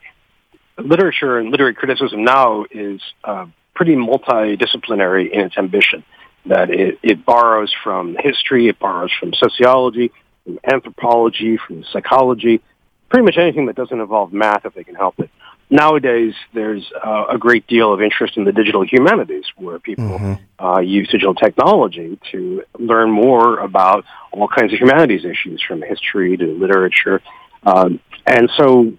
literature 0.78 1.38
and 1.38 1.50
literary 1.50 1.74
criticism 1.74 2.24
now 2.24 2.64
is 2.70 3.00
uh, 3.24 3.46
pretty 3.74 3.94
multidisciplinary 3.94 5.30
in 5.30 5.40
its 5.40 5.56
ambition. 5.56 6.04
That 6.46 6.70
it, 6.70 6.98
it 7.02 7.24
borrows 7.24 7.72
from 7.84 8.16
history, 8.18 8.68
it 8.68 8.78
borrows 8.78 9.12
from 9.18 9.32
sociology, 9.34 10.10
from 10.44 10.58
anthropology, 10.64 11.56
from 11.56 11.84
psychology, 11.92 12.60
pretty 13.08 13.24
much 13.24 13.36
anything 13.36 13.66
that 13.66 13.76
doesn't 13.76 14.00
involve 14.00 14.32
math 14.32 14.64
if 14.64 14.74
they 14.74 14.84
can 14.84 14.96
help 14.96 15.20
it. 15.20 15.30
Nowadays, 15.70 16.34
there's 16.52 16.84
uh, 17.02 17.26
a 17.30 17.38
great 17.38 17.66
deal 17.66 17.94
of 17.94 18.02
interest 18.02 18.36
in 18.36 18.44
the 18.44 18.52
digital 18.52 18.84
humanities 18.84 19.44
where 19.56 19.78
people 19.78 20.04
mm-hmm. 20.04 20.64
uh, 20.64 20.80
use 20.80 21.08
digital 21.08 21.34
technology 21.34 22.18
to 22.30 22.62
learn 22.78 23.10
more 23.10 23.58
about 23.58 24.04
all 24.32 24.48
kinds 24.48 24.72
of 24.74 24.78
humanities 24.78 25.24
issues 25.24 25.62
from 25.66 25.80
history 25.80 26.36
to 26.36 26.44
literature. 26.44 27.22
Um, 27.62 28.00
and 28.26 28.50
so 28.56 28.92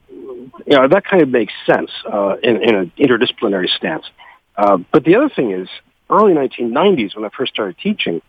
you 0.66 0.78
know, 0.78 0.88
that 0.88 1.06
kind 1.06 1.22
of 1.22 1.30
makes 1.30 1.54
sense 1.66 1.92
uh, 2.12 2.36
in, 2.42 2.62
in 2.62 2.76
an 2.76 2.92
interdisciplinary 2.98 3.70
stance. 3.70 4.06
Uh, 4.56 4.78
but 4.92 5.04
the 5.04 5.16
other 5.16 5.30
thing 5.30 5.52
is, 5.52 5.68
early 6.10 6.34
1990s, 6.34 7.16
when 7.16 7.26
I 7.26 7.30
first 7.36 7.54
started 7.54 7.78
teaching, 7.78 8.22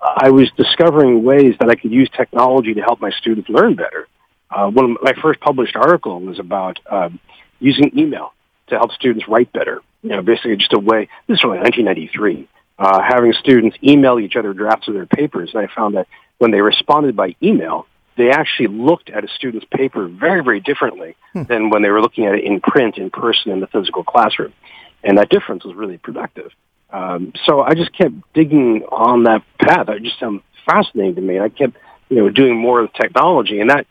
I 0.00 0.30
was 0.30 0.50
discovering 0.56 1.22
ways 1.22 1.54
that 1.60 1.68
I 1.68 1.76
could 1.76 1.92
use 1.92 2.10
technology 2.16 2.74
to 2.74 2.80
help 2.80 3.00
my 3.00 3.10
students 3.10 3.48
learn 3.48 3.76
better. 3.76 4.08
Uh, 4.50 4.68
one 4.68 4.90
of 4.90 4.98
my 5.02 5.12
first 5.22 5.40
published 5.40 5.76
article 5.76 6.20
was 6.20 6.38
about 6.38 6.78
um, 6.90 7.20
using 7.60 7.96
email 7.96 8.34
to 8.68 8.76
help 8.76 8.92
students 8.92 9.26
write 9.28 9.52
better. 9.52 9.80
You 10.02 10.10
know, 10.10 10.22
basically 10.22 10.56
just 10.56 10.72
a 10.72 10.78
way. 10.78 11.08
This 11.28 11.36
is 11.36 11.40
from 11.40 11.50
1993. 11.50 12.48
Uh, 12.78 13.00
having 13.00 13.32
students 13.34 13.76
email 13.82 14.18
each 14.18 14.34
other 14.34 14.52
drafts 14.52 14.88
of 14.88 14.94
their 14.94 15.06
papers, 15.06 15.50
and 15.54 15.62
I 15.62 15.72
found 15.72 15.94
that 15.94 16.08
when 16.38 16.50
they 16.50 16.60
responded 16.60 17.14
by 17.14 17.36
email, 17.40 17.86
they 18.16 18.30
actually 18.30 18.68
looked 18.68 19.10
at 19.10 19.24
a 19.24 19.28
student's 19.28 19.66
paper 19.66 20.06
very, 20.06 20.42
very 20.42 20.60
differently 20.60 21.16
hmm. 21.32 21.44
than 21.44 21.70
when 21.70 21.82
they 21.82 21.90
were 21.90 22.00
looking 22.00 22.26
at 22.26 22.34
it 22.34 22.44
in 22.44 22.60
print, 22.60 22.98
in 22.98 23.10
person, 23.10 23.52
in 23.52 23.60
the 23.60 23.66
physical 23.66 24.04
classroom. 24.04 24.52
And 25.02 25.18
that 25.18 25.30
difference 25.30 25.64
was 25.64 25.74
really 25.74 25.98
productive. 25.98 26.50
Um, 26.90 27.32
so 27.46 27.62
I 27.62 27.74
just 27.74 27.92
kept 27.96 28.14
digging 28.34 28.82
on 28.90 29.24
that 29.24 29.42
path. 29.58 29.88
It 29.88 30.02
just 30.02 30.20
sounded 30.20 30.42
fascinating 30.66 31.14
to 31.14 31.20
me. 31.22 31.40
I 31.40 31.48
kept, 31.48 31.76
you 32.10 32.18
know, 32.18 32.28
doing 32.28 32.56
more 32.56 32.80
of 32.80 32.92
technology, 32.92 33.60
and 33.60 33.70
that, 33.70 33.86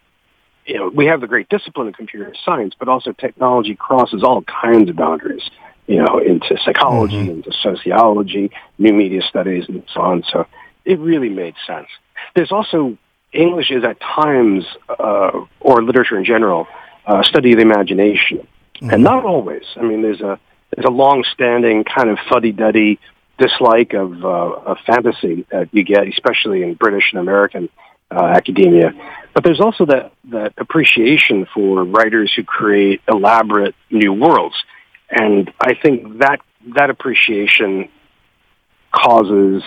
you 0.68 0.78
know, 0.78 0.90
we 0.90 1.08
have 1.08 1.20
the 1.20 1.28
great 1.28 1.50
discipline 1.50 1.88
of 1.88 1.96
computer 1.96 2.34
science, 2.46 2.76
but 2.78 2.88
also 2.88 3.12
technology 3.12 3.76
crosses 3.76 4.24
all 4.24 4.44
kinds 4.44 4.90
of 4.90 4.96
boundaries. 4.96 5.50
you 5.88 5.98
know, 5.98 6.20
into 6.20 6.58
psychology, 6.64 7.18
mm-hmm. 7.18 7.32
into 7.32 7.52
sociology, 7.62 8.52
new 8.78 8.94
media 8.94 9.22
studies, 9.22 9.66
and 9.68 9.84
so 9.94 10.02
on. 10.02 10.24
So 10.32 10.48
it 10.86 11.00
really 11.00 11.30
made 11.30 11.56
sense. 11.68 11.88
There's 12.36 12.52
also 12.52 12.98
English 13.34 13.72
is 13.72 13.84
at 13.84 14.00
times, 14.00 14.66
uh, 14.90 15.46
or 15.60 15.84
literature 15.84 16.18
in 16.18 16.26
general, 16.26 16.68
uh, 17.06 17.24
study 17.24 17.54
of 17.54 17.58
the 17.58 17.64
imagination, 17.64 18.40
mm-hmm. 18.40 18.90
and 18.90 19.04
not 19.04 19.26
always. 19.26 19.64
I 19.76 19.82
mean, 19.82 20.02
there's 20.02 20.22
a 20.22 20.40
there's 20.76 20.86
a 20.86 20.92
long-standing 20.92 21.84
kind 21.84 22.10
of 22.10 22.18
fuddy-duddy 22.30 23.00
dislike 23.38 23.94
of, 23.94 24.24
uh, 24.24 24.28
of 24.28 24.78
fantasy 24.86 25.46
that 25.52 25.68
you 25.74 25.84
get, 25.84 26.08
especially 26.08 26.64
in 26.64 26.76
British 26.76 27.12
and 27.12 27.20
American 27.20 27.68
uh, 28.10 28.24
academia. 28.24 28.94
But 29.34 29.44
there's 29.44 29.60
also 29.60 29.86
that, 29.88 30.14
that 30.26 30.54
appreciation 30.58 31.46
for 31.54 31.84
writers 31.84 32.32
who 32.34 32.44
create 32.44 33.02
elaborate 33.08 33.76
new 33.90 34.14
worlds. 34.14 34.56
And 35.10 35.52
I 35.60 35.74
think 35.74 36.20
that, 36.20 36.40
that 36.76 36.90
appreciation 36.90 37.90
causes 38.92 39.64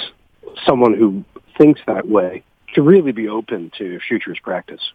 someone 0.66 0.94
who 0.94 1.24
thinks 1.58 1.80
that 1.86 2.08
way 2.08 2.44
to 2.74 2.82
really 2.82 3.12
be 3.12 3.28
open 3.28 3.72
to 3.78 3.98
futurist 4.00 4.42
practice. 4.42 4.92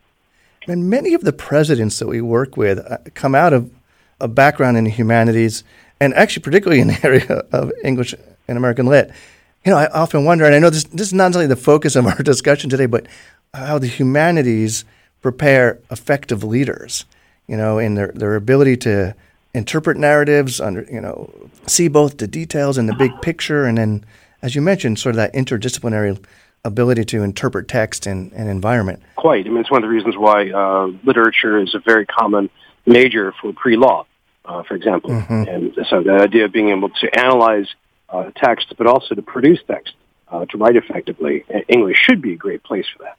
And 0.68 0.90
many 0.90 1.14
of 1.14 1.22
the 1.22 1.34
presidents 1.34 2.00
that 2.00 2.08
we 2.08 2.22
work 2.22 2.58
with 2.58 2.80
uh, 2.80 2.98
come 3.14 3.34
out 3.34 3.54
of 3.54 3.72
a 4.20 4.28
background 4.28 4.78
in 4.78 4.84
the 4.84 4.90
humanities, 4.90 5.64
and 6.00 6.14
actually 6.14 6.44
particularly 6.44 6.82
in 6.82 6.88
the 6.88 7.00
area 7.04 7.44
of 7.52 7.72
English 7.84 8.14
and 8.48 8.58
American 8.58 8.86
Lit. 8.86 9.12
You 9.66 9.72
know, 9.72 9.78
I 9.78 9.88
often 9.88 10.26
wonder, 10.26 10.46
and 10.46 10.56
I 10.56 10.60
know 10.60 10.70
this, 10.70 10.86
this 10.86 11.08
is 11.08 11.14
not 11.14 11.28
necessarily 11.28 11.48
the 11.48 11.56
focus 11.56 11.96
of 11.96 12.06
our 12.08 12.18
discussion 12.18 12.70
today, 12.70 12.86
but 12.86 13.08
how 13.54 13.80
the 13.80 13.88
humanities 13.88 14.86
prepare 15.22 15.80
effective 15.92 16.44
leaders, 16.44 17.06
you 17.48 17.58
know, 17.58 17.78
in 17.78 17.96
their, 17.96 18.12
their 18.14 18.36
ability 18.36 18.78
to 18.78 19.16
interpret 19.54 19.98
narratives, 19.98 20.62
under, 20.62 20.86
you 20.92 21.02
know, 21.02 21.34
see 21.66 21.88
both 21.88 22.18
the 22.18 22.28
details 22.28 22.78
and 22.78 22.88
the 22.88 22.94
big 22.94 23.12
picture, 23.22 23.66
and 23.66 23.78
then, 23.78 24.06
as 24.42 24.56
you 24.56 24.62
mentioned, 24.62 25.00
sort 25.00 25.14
of 25.14 25.18
that 25.18 25.34
interdisciplinary 25.34 26.24
ability 26.66 27.06
to 27.06 27.24
interpret 27.24 27.68
text 27.68 28.06
and, 28.06 28.32
and 28.34 28.50
environment. 28.50 29.02
Quite. 29.16 29.46
I 29.46 29.50
mean, 29.50 29.60
it's 29.60 29.72
one 29.72 29.84
of 29.84 29.90
the 29.90 29.94
reasons 29.94 30.16
why 30.18 30.50
uh, 30.50 30.88
literature 31.04 31.60
is 31.60 31.74
a 31.76 31.80
very 31.80 32.06
common 32.06 32.50
major 32.86 33.34
for 33.42 33.54
pre-law, 33.54 34.06
uh, 34.46 34.64
for 34.64 34.76
example. 34.76 35.12
Mm-hmm. 35.12 35.44
And 35.48 35.88
so 35.90 36.04
the 36.04 36.14
idea 36.14 36.46
of 36.46 36.52
being 36.52 36.70
able 36.70 36.90
to 36.90 37.20
analyze 37.20 37.68
uh, 38.10 38.32
text, 38.36 38.74
but 38.78 38.88
also 38.88 39.16
to 39.16 39.22
produce 39.22 39.60
text, 39.68 39.94
uh, 40.28 40.46
to 40.46 40.58
write 40.58 40.76
effectively, 40.76 41.46
English 41.68 41.98
should 41.98 42.22
be 42.22 42.34
a 42.34 42.38
great 42.38 42.64
place 42.64 42.86
for 42.96 43.04
that 43.04 43.18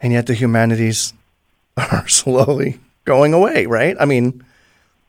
and 0.00 0.12
yet 0.12 0.26
the 0.26 0.34
humanities 0.34 1.14
are 1.76 2.08
slowly 2.08 2.80
going 3.04 3.34
away, 3.34 3.66
right? 3.66 3.96
I 3.98 4.04
mean, 4.04 4.44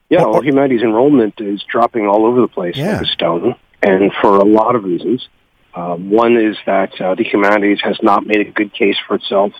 yeah, 0.08 0.24
well, 0.24 0.42
humanities 0.42 0.82
enrollment 0.82 1.40
is 1.40 1.62
dropping 1.62 2.06
all 2.06 2.26
over 2.26 2.40
the 2.40 2.48
place 2.48 2.76
yeah. 2.76 2.98
like 2.98 3.02
a 3.02 3.06
stone, 3.06 3.54
and 3.82 4.12
for 4.20 4.36
a 4.36 4.44
lot 4.44 4.76
of 4.76 4.84
reasons. 4.84 5.28
Uh, 5.74 5.96
one 5.96 6.36
is 6.36 6.56
that 6.66 7.00
uh, 7.00 7.14
the 7.14 7.24
humanities 7.24 7.80
has 7.82 7.98
not 8.02 8.26
made 8.26 8.40
a 8.46 8.50
good 8.50 8.72
case 8.72 8.96
for 9.06 9.14
itself 9.14 9.52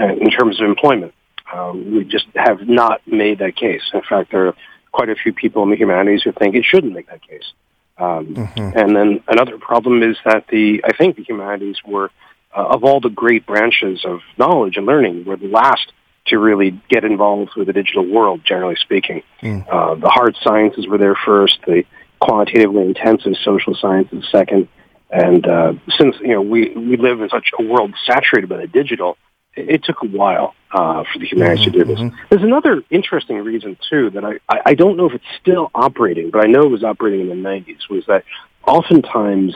uh, 0.00 0.06
in 0.06 0.30
terms 0.30 0.60
of 0.60 0.68
employment. 0.68 1.14
Um, 1.52 1.94
we 1.94 2.04
just 2.04 2.26
have 2.34 2.66
not 2.66 3.00
made 3.06 3.38
that 3.38 3.56
case. 3.56 3.82
In 3.92 4.02
fact, 4.08 4.32
there 4.32 4.48
are 4.48 4.54
quite 4.90 5.08
a 5.08 5.14
few 5.14 5.32
people 5.32 5.62
in 5.62 5.70
the 5.70 5.76
humanities 5.76 6.22
who 6.22 6.32
think 6.32 6.54
it 6.54 6.64
shouldn't 6.64 6.92
make 6.92 7.08
that 7.08 7.22
case. 7.22 7.52
Um, 7.98 8.34
mm-hmm. 8.34 8.78
And 8.78 8.96
then 8.96 9.22
another 9.28 9.58
problem 9.58 10.02
is 10.02 10.16
that 10.24 10.46
the 10.48 10.82
I 10.84 10.96
think 10.96 11.16
the 11.16 11.24
humanities 11.24 11.76
were 11.86 12.10
uh, 12.56 12.66
of 12.66 12.84
all 12.84 13.00
the 13.00 13.10
great 13.10 13.46
branches 13.46 14.04
of 14.04 14.20
knowledge 14.38 14.76
and 14.76 14.86
learning, 14.86 15.24
we're 15.24 15.36
the 15.36 15.48
last 15.48 15.92
to 16.26 16.38
really 16.38 16.80
get 16.88 17.04
involved 17.04 17.50
with 17.56 17.66
the 17.66 17.72
digital 17.72 18.06
world, 18.06 18.42
generally 18.44 18.76
speaking. 18.76 19.22
Mm. 19.42 19.66
Uh, 19.68 19.94
the 19.96 20.08
hard 20.08 20.36
sciences 20.42 20.86
were 20.86 20.98
there 20.98 21.16
first, 21.16 21.58
the 21.66 21.84
quantitatively 22.20 22.82
intensive 22.82 23.34
social 23.42 23.74
sciences 23.74 24.24
second. 24.30 24.68
And 25.12 25.46
uh, 25.46 25.74
since 25.98 26.16
you 26.20 26.28
know 26.28 26.40
we, 26.40 26.70
we 26.70 26.96
live 26.96 27.20
in 27.20 27.28
such 27.28 27.50
a 27.58 27.62
world 27.62 27.94
saturated 28.06 28.48
by 28.48 28.56
the 28.56 28.66
digital, 28.66 29.18
it, 29.54 29.68
it 29.68 29.84
took 29.84 30.02
a 30.02 30.06
while 30.06 30.54
uh, 30.72 31.04
for 31.12 31.18
the 31.18 31.26
humanities 31.26 31.66
mm-hmm. 31.66 31.78
to 31.78 31.84
do 31.84 31.94
this. 31.94 32.00
Mm-hmm. 32.00 32.16
There's 32.30 32.42
another 32.42 32.82
interesting 32.88 33.36
reason 33.36 33.76
too 33.90 34.08
that 34.10 34.24
I, 34.24 34.38
I, 34.48 34.60
I 34.66 34.74
don't 34.74 34.96
know 34.96 35.06
if 35.06 35.12
it's 35.12 35.24
still 35.40 35.70
operating, 35.74 36.30
but 36.30 36.42
I 36.42 36.48
know 36.48 36.62
it 36.62 36.70
was 36.70 36.82
operating 36.82 37.20
in 37.20 37.28
the 37.28 37.48
90s. 37.48 37.90
Was 37.90 38.06
that 38.06 38.24
oftentimes 38.66 39.54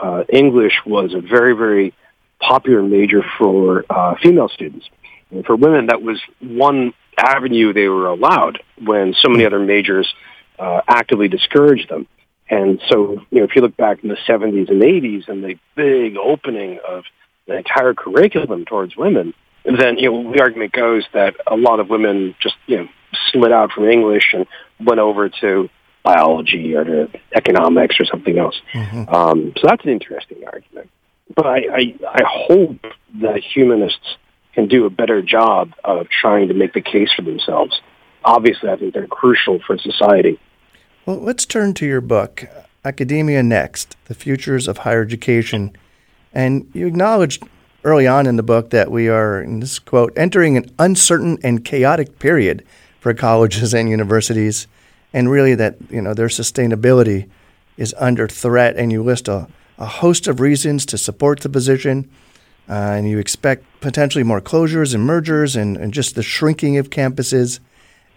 uh, 0.00 0.22
English 0.32 0.74
was 0.86 1.14
a 1.14 1.20
very 1.20 1.56
very 1.56 1.92
popular 2.40 2.82
major 2.82 3.24
for 3.38 3.84
uh, 3.90 4.14
female 4.22 4.48
students. 4.48 4.88
And 5.30 5.44
for 5.44 5.56
women, 5.56 5.86
that 5.86 6.02
was 6.02 6.20
one 6.40 6.92
avenue 7.16 7.72
they 7.72 7.88
were 7.88 8.06
allowed 8.06 8.62
when 8.80 9.14
so 9.14 9.28
many 9.28 9.44
other 9.44 9.58
majors 9.58 10.12
uh, 10.58 10.82
actively 10.86 11.28
discouraged 11.28 11.88
them. 11.88 12.06
And 12.52 12.80
so, 12.88 13.20
you 13.30 13.38
know, 13.38 13.44
if 13.44 13.56
you 13.56 13.62
look 13.62 13.76
back 13.76 14.02
in 14.02 14.08
the 14.08 14.18
70s 14.28 14.70
and 14.70 14.82
80s 14.82 15.28
and 15.28 15.42
the 15.42 15.58
big 15.74 16.16
opening 16.16 16.78
of 16.86 17.04
the 17.46 17.56
entire 17.56 17.94
curriculum 17.94 18.64
towards 18.64 18.96
women, 18.96 19.34
then, 19.64 19.96
you 19.96 20.10
know, 20.10 20.32
the 20.32 20.40
argument 20.40 20.72
goes 20.72 21.04
that 21.14 21.34
a 21.46 21.56
lot 21.56 21.80
of 21.80 21.88
women 21.88 22.34
just, 22.40 22.56
you 22.66 22.76
know, 22.76 22.88
slid 23.30 23.52
out 23.52 23.72
from 23.72 23.88
English 23.88 24.34
and 24.34 24.46
went 24.78 25.00
over 25.00 25.28
to 25.40 25.68
biology 26.04 26.74
or 26.74 26.84
to 26.84 27.08
economics 27.34 27.96
or 27.98 28.04
something 28.04 28.38
else. 28.38 28.60
Mm-hmm. 28.74 29.14
Um, 29.14 29.52
so 29.56 29.66
that's 29.66 29.84
an 29.84 29.90
interesting 29.90 30.44
argument 30.46 30.90
but 31.34 31.46
I, 31.46 31.58
I, 31.72 31.94
I 32.06 32.22
hope 32.24 32.80
that 33.20 33.42
humanists 33.54 34.16
can 34.54 34.68
do 34.68 34.84
a 34.84 34.90
better 34.90 35.22
job 35.22 35.72
of 35.84 36.08
trying 36.08 36.48
to 36.48 36.54
make 36.54 36.72
the 36.72 36.82
case 36.82 37.10
for 37.14 37.22
themselves. 37.22 37.80
Obviously, 38.24 38.68
I 38.68 38.76
think 38.76 38.94
they're 38.94 39.06
crucial 39.06 39.60
for 39.66 39.78
society. 39.78 40.38
Well, 41.04 41.16
let's 41.16 41.44
turn 41.44 41.74
to 41.74 41.86
your 41.86 42.00
book, 42.00 42.44
Academia 42.84 43.42
Next 43.42 43.96
The 44.04 44.14
Futures 44.14 44.68
of 44.68 44.78
Higher 44.78 45.02
Education. 45.02 45.76
And 46.32 46.70
you 46.72 46.86
acknowledged 46.86 47.42
early 47.82 48.06
on 48.06 48.28
in 48.28 48.36
the 48.36 48.44
book 48.44 48.70
that 48.70 48.88
we 48.88 49.08
are, 49.08 49.42
in 49.42 49.58
this 49.58 49.80
quote, 49.80 50.12
entering 50.16 50.56
an 50.56 50.70
uncertain 50.78 51.38
and 51.42 51.64
chaotic 51.64 52.20
period 52.20 52.64
for 53.00 53.12
colleges 53.14 53.74
and 53.74 53.88
universities, 53.88 54.68
and 55.12 55.28
really 55.28 55.56
that 55.56 55.76
you 55.90 56.00
know 56.00 56.14
their 56.14 56.28
sustainability 56.28 57.28
is 57.76 57.92
under 57.98 58.28
threat. 58.28 58.76
And 58.76 58.92
you 58.92 59.02
list 59.02 59.26
a 59.26 59.48
a 59.78 59.86
host 59.86 60.28
of 60.28 60.38
reasons 60.38 60.86
to 60.86 60.96
support 60.96 61.40
the 61.40 61.48
position. 61.48 62.08
Uh, 62.68 62.94
and 62.94 63.08
you 63.08 63.18
expect 63.18 63.64
potentially 63.80 64.22
more 64.22 64.40
closures 64.40 64.94
and 64.94 65.04
mergers 65.04 65.56
and, 65.56 65.76
and 65.76 65.92
just 65.92 66.14
the 66.14 66.22
shrinking 66.22 66.78
of 66.78 66.90
campuses. 66.90 67.58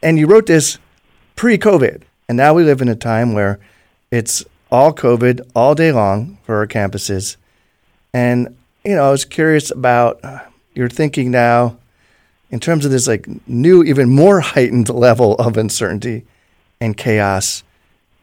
And 0.04 0.20
you 0.20 0.27
wrote 0.27 0.46
this 0.46 0.77
pre 1.36 1.58
COVID. 1.58 2.04
And 2.27 2.38
now 2.38 2.53
we 2.53 2.63
live 2.63 2.82
in 2.82 2.88
a 2.88 2.96
time 2.96 3.34
where 3.34 3.60
it's 4.12 4.44
all 4.72 4.94
COVID 4.94 5.50
all 5.55 5.75
day 5.75 5.91
long 5.91 6.38
for 6.44 6.58
our 6.58 6.67
campuses. 6.67 7.38
And, 8.13 8.55
you 8.84 8.96
know, 8.96 9.08
I 9.08 9.12
was 9.12 9.25
curious 9.25 9.72
about 9.72 10.24
uh, 10.24 10.39
your 10.74 10.89
thinking 10.89 11.32
now 11.32 11.77
in 12.50 12.60
terms 12.60 12.86
of 12.86 12.91
this 12.91 13.08
like 13.08 13.27
new, 13.48 13.84
even 13.84 14.10
more 14.10 14.39
heightened 14.41 14.89
level 14.89 15.36
of 15.36 15.58
uncertainty 15.58 16.25
and 16.79 16.98
chaos 16.98 17.63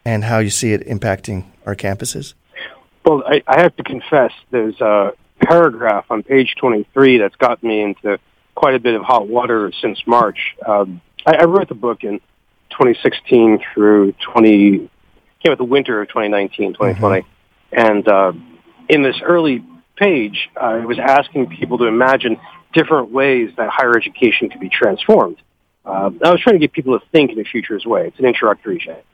and 0.05 0.25
how 0.25 0.39
you 0.39 0.51
see 0.51 0.73
it 0.73 0.87
impacting 0.87 1.45
our 1.65 1.77
campuses. 1.77 2.35
Well, 3.05 3.23
I, 3.27 3.43
I 3.47 3.61
have 3.61 3.77
to 3.77 3.83
confess, 3.83 4.33
there's 4.51 4.81
a 4.81 5.13
paragraph 5.41 6.07
on 6.11 6.23
page 6.23 6.55
23 6.59 7.19
that's 7.19 7.37
got 7.37 7.63
me 7.63 7.83
into 7.83 8.19
quite 8.55 8.75
a 8.75 8.79
bit 8.79 8.95
of 8.95 9.03
hot 9.03 9.29
water 9.29 9.73
since 9.81 10.07
March. 10.07 10.55
Um, 10.67 11.01
I, 11.27 11.37
I 11.37 11.45
wrote 11.45 11.69
the 11.69 11.75
book 11.75 12.05
in 12.05 12.21
2016 12.73 13.61
through 13.75 14.13
20, 14.33 14.91
came 15.43 15.53
out 15.53 15.59
the 15.59 15.65
winter 15.65 16.01
of 16.01 16.09
2019, 16.09 16.75
2020. 16.75 17.23
Mm-hmm. 17.23 17.29
And 17.73 18.09
uh, 18.09 18.33
in 18.89 19.03
this 19.03 19.21
early 19.23 19.65
page, 19.97 20.49
I 20.61 20.85
was 20.85 20.99
asking 20.99 21.49
people 21.49 21.79
to 21.79 21.85
imagine 21.85 22.39
different 22.73 23.11
ways 23.11 23.51
that 23.57 23.69
higher 23.71 23.97
education 23.97 24.49
could 24.51 24.61
be 24.61 24.69
transformed. 24.69 25.37
Uh, 25.85 26.11
I 26.25 26.31
was 26.31 26.41
trying 26.41 26.55
to 26.55 26.61
get 26.61 26.73
people 26.73 26.99
to 26.99 27.05
think 27.13 27.33
in 27.33 27.41
a 27.41 27.45
futurist 27.45 27.87
way. 27.87 28.07
It's 28.07 28.19
an 28.19 28.25
introductory 28.27 28.79
check. 28.79 29.05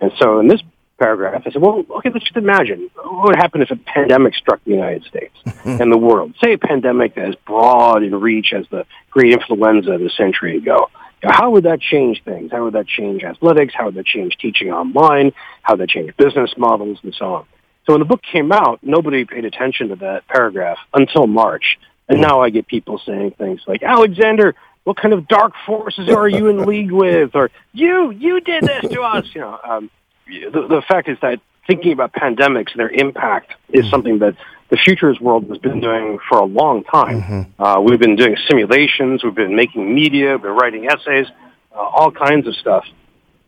And 0.00 0.12
so 0.18 0.38
in 0.40 0.48
this 0.48 0.62
paragraph. 0.98 1.42
I 1.46 1.50
said, 1.50 1.62
well, 1.62 1.84
okay, 1.98 2.10
let's 2.12 2.24
just 2.24 2.36
imagine 2.36 2.90
what 2.96 3.28
would 3.28 3.36
happen 3.36 3.62
if 3.62 3.70
a 3.70 3.76
pandemic 3.76 4.34
struck 4.34 4.62
the 4.64 4.72
United 4.72 5.04
States 5.04 5.34
and 5.64 5.92
the 5.92 5.96
world. 5.98 6.34
Say 6.42 6.52
a 6.54 6.58
pandemic 6.58 7.16
as 7.16 7.34
broad 7.46 8.02
in 8.02 8.14
reach 8.14 8.52
as 8.52 8.66
the 8.70 8.84
great 9.10 9.32
influenza 9.32 9.92
of 9.92 10.02
a 10.02 10.10
century 10.10 10.56
ago. 10.56 10.90
How 11.22 11.50
would 11.50 11.64
that 11.64 11.80
change 11.80 12.22
things? 12.24 12.52
How 12.52 12.64
would 12.64 12.74
that 12.74 12.86
change 12.86 13.24
athletics? 13.24 13.74
How 13.76 13.86
would 13.86 13.94
that 13.94 14.06
change 14.06 14.36
teaching 14.38 14.70
online? 14.70 15.32
How 15.62 15.74
would 15.74 15.80
that 15.80 15.88
change 15.88 16.16
business 16.16 16.52
models 16.56 16.98
and 17.02 17.14
so 17.14 17.34
on? 17.34 17.44
So 17.86 17.94
when 17.94 18.00
the 18.00 18.06
book 18.06 18.20
came 18.22 18.52
out, 18.52 18.80
nobody 18.82 19.24
paid 19.24 19.44
attention 19.44 19.88
to 19.88 19.96
that 19.96 20.28
paragraph 20.28 20.78
until 20.92 21.26
March. 21.26 21.78
And 22.08 22.20
now 22.20 22.40
I 22.40 22.50
get 22.50 22.66
people 22.66 23.00
saying 23.04 23.32
things 23.32 23.62
like, 23.66 23.82
Alexander, 23.82 24.54
what 24.84 24.96
kind 24.96 25.12
of 25.12 25.28
dark 25.28 25.52
forces 25.66 26.08
are 26.08 26.28
you 26.28 26.48
in 26.48 26.64
league 26.64 26.90
with? 26.90 27.34
Or 27.34 27.50
you, 27.72 28.10
you 28.10 28.40
did 28.40 28.64
this 28.64 28.90
to 28.92 29.02
us. 29.02 29.26
You 29.34 29.42
know, 29.42 29.58
um, 29.62 29.90
the, 30.26 30.66
the 30.68 30.82
fact 30.86 31.08
is 31.08 31.18
that 31.20 31.40
thinking 31.66 31.92
about 31.92 32.12
pandemics 32.12 32.72
and 32.72 32.80
their 32.80 32.90
impact 32.90 33.52
is 33.68 33.88
something 33.90 34.20
that 34.20 34.36
the 34.70 34.76
futures 34.76 35.18
world 35.20 35.48
has 35.48 35.58
been 35.58 35.80
doing 35.80 36.18
for 36.28 36.38
a 36.38 36.44
long 36.44 36.84
time. 36.84 37.22
Mm-hmm. 37.22 37.62
Uh, 37.62 37.80
we've 37.80 37.98
been 37.98 38.16
doing 38.16 38.36
simulations, 38.48 39.24
we've 39.24 39.34
been 39.34 39.56
making 39.56 39.94
media, 39.94 40.32
we've 40.32 40.42
been 40.42 40.52
writing 40.52 40.86
essays, 40.90 41.26
uh, 41.72 41.78
all 41.78 42.10
kinds 42.10 42.46
of 42.46 42.54
stuff. 42.56 42.84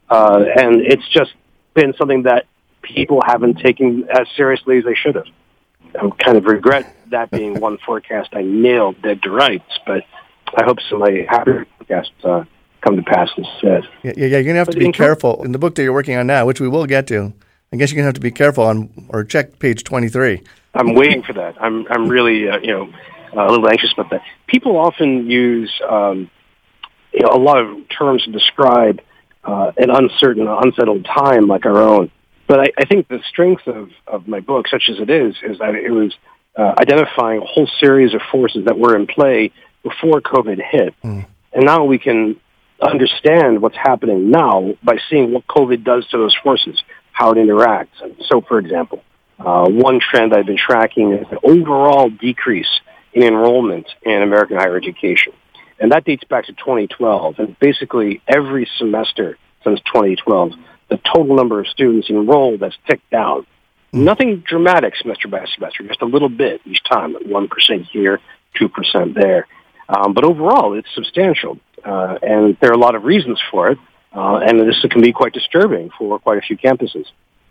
Uh, 0.09 0.45
and 0.57 0.81
it's 0.81 1.07
just 1.11 1.33
been 1.75 1.95
something 1.99 2.25
that 2.25 2.47
people 2.83 3.21
haven't 3.25 3.59
taken 3.59 4.09
as 4.11 4.27
seriously 4.37 4.79
as 4.79 4.85
they 4.85 4.95
should 4.95 5.15
have. 5.15 5.27
I 5.95 6.09
kind 6.25 6.39
of 6.39 6.45
regret 6.45 6.97
that 7.11 7.31
being 7.31 7.61
one 7.61 7.79
forecast 7.87 8.31
I 8.33 8.43
nailed 8.43 9.01
dead 9.03 9.23
to 9.23 9.31
rights, 9.31 9.79
but 9.87 10.05
I 10.57 10.65
hope 10.65 10.79
some 10.89 11.03
of 11.03 11.09
my 11.09 11.27
happy 11.29 11.53
forecasts 11.77 12.11
uh, 12.25 12.45
come 12.81 12.97
to 12.97 13.03
pass 13.03 13.29
instead. 13.37 13.85
Yeah, 14.03 14.13
yeah, 14.17 14.27
you're 14.27 14.43
gonna 14.45 14.59
have 14.59 14.67
but 14.67 14.75
to 14.75 14.79
be 14.79 14.93
careful 14.93 15.45
in 15.45 15.53
the 15.53 15.59
book 15.59 15.75
that 15.75 15.83
you're 15.83 15.93
working 15.93 16.17
on 16.17 16.27
now, 16.27 16.47
which 16.47 16.61
we 16.61 16.69
will 16.69 16.87
get 16.87 17.07
to. 17.09 17.33
I 17.73 17.77
guess 17.77 17.91
you're 17.91 17.97
gonna 17.97 18.07
have 18.07 18.15
to 18.15 18.21
be 18.21 18.33
careful 18.33 18.65
on 18.65 18.91
or 19.11 19.25
check 19.25 19.59
page 19.59 19.85
23. 19.85 20.43
I'm 20.75 20.95
waiting 20.95 21.23
for 21.23 21.33
that. 21.35 21.61
I'm 21.61 21.87
I'm 21.91 22.09
really 22.09 22.49
uh, 22.49 22.59
you 22.59 22.73
know 22.73 22.93
a 23.33 23.51
little 23.51 23.69
anxious 23.69 23.93
about 23.93 24.11
that. 24.11 24.23
People 24.49 24.77
often 24.77 25.31
use 25.31 25.73
um, 25.89 26.31
you 27.13 27.21
know, 27.21 27.33
a 27.33 27.39
lot 27.39 27.59
of 27.59 27.89
terms 27.89 28.25
to 28.25 28.33
describe 28.33 29.01
uh, 29.45 29.73
an 29.77 29.91
uncertain, 29.91 30.47
unsettled 30.47 31.05
time 31.05 31.47
like 31.47 31.67
our 31.67 31.79
own. 31.79 32.11
But 32.47 32.61
I, 32.61 32.73
I 32.79 32.85
think 32.85 33.09
the 33.09 33.21
strength 33.29 33.67
of, 33.67 33.91
of 34.07 34.27
my 34.27 34.41
book, 34.41 34.67
such 34.69 34.85
as 34.91 34.99
it 34.99 35.11
is, 35.11 35.37
is 35.43 35.59
that 35.59 35.75
it 35.75 35.91
was 35.91 36.15
uh, 36.57 36.75
identifying 36.79 37.41
a 37.41 37.45
whole 37.45 37.69
series 37.79 38.15
of 38.15 38.21
forces 38.31 38.65
that 38.65 38.79
were 38.79 38.97
in 38.97 39.07
play 39.07 39.53
before 39.83 40.21
COVID 40.21 40.61
hit. 40.61 40.95
Mm. 41.03 41.27
And 41.53 41.65
now 41.65 41.85
we 41.85 41.99
can 41.99 42.41
understand 42.81 43.63
what's 43.63 43.77
happening 43.77 44.31
now 44.31 44.75
by 44.83 44.99
seeing 45.09 45.33
what 45.33 45.47
COVID 45.47 45.85
does 45.85 46.07
to 46.09 46.19
those 46.19 46.37
forces, 46.43 46.83
how 47.21 47.33
it 47.33 47.37
interacts. 47.37 48.01
So, 48.29 48.41
for 48.41 48.59
example, 48.59 49.05
uh, 49.39 49.69
one 49.69 50.01
trend 50.01 50.33
I've 50.33 50.47
been 50.47 50.57
tracking 50.57 51.13
is 51.13 51.27
the 51.29 51.39
overall 51.45 52.09
decrease 52.09 52.81
in 53.13 53.23
enrollment 53.23 53.87
in 54.03 54.23
American 54.23 54.57
higher 54.57 54.75
education. 54.75 55.35
And 55.79 55.93
that 55.93 56.05
dates 56.05 56.25
back 56.25 56.47
to 56.47 56.53
2012. 56.53 57.39
And 57.39 57.59
basically 57.59 58.23
every 58.27 58.67
semester 58.79 59.37
since 59.65 59.81
2012, 59.81 60.53
the 60.89 60.97
total 60.97 61.37
number 61.37 61.61
of 61.61 61.67
students 61.69 62.09
enrolled 62.09 62.63
has 62.63 62.73
ticked 62.89 63.11
down. 63.11 63.47
Mm. 63.93 64.05
Nothing 64.05 64.43
dramatic 64.47 64.97
semester 64.97 65.29
by 65.29 65.45
semester, 65.55 65.87
just 65.87 66.01
a 66.01 66.07
little 66.07 66.31
bit 66.31 66.63
each 66.65 66.83
time, 66.85 67.17
1% 67.17 67.87
here, 67.93 68.19
2% 68.59 69.15
there. 69.15 69.47
Um, 69.91 70.15
but 70.15 70.25
overall, 70.25 70.73
it's 70.73 70.89
substantial. 70.95 71.59
Uh, 71.85 72.19
and 72.23 72.57
there 72.61 72.71
are 72.71 72.75
a 72.75 72.79
lot 72.79 72.95
of 72.95 73.05
reasons 73.05 73.39
for 73.51 73.71
it. 73.71 73.79
Uh, 74.13 74.37
and 74.39 74.61
this 74.61 74.85
can 74.91 75.03
be 75.03 75.13
quite 75.13 75.33
disturbing 75.33 75.91
for 75.97 76.19
quite 76.19 76.39
a 76.39 76.41
few 76.41 76.57
campuses. 76.57 77.07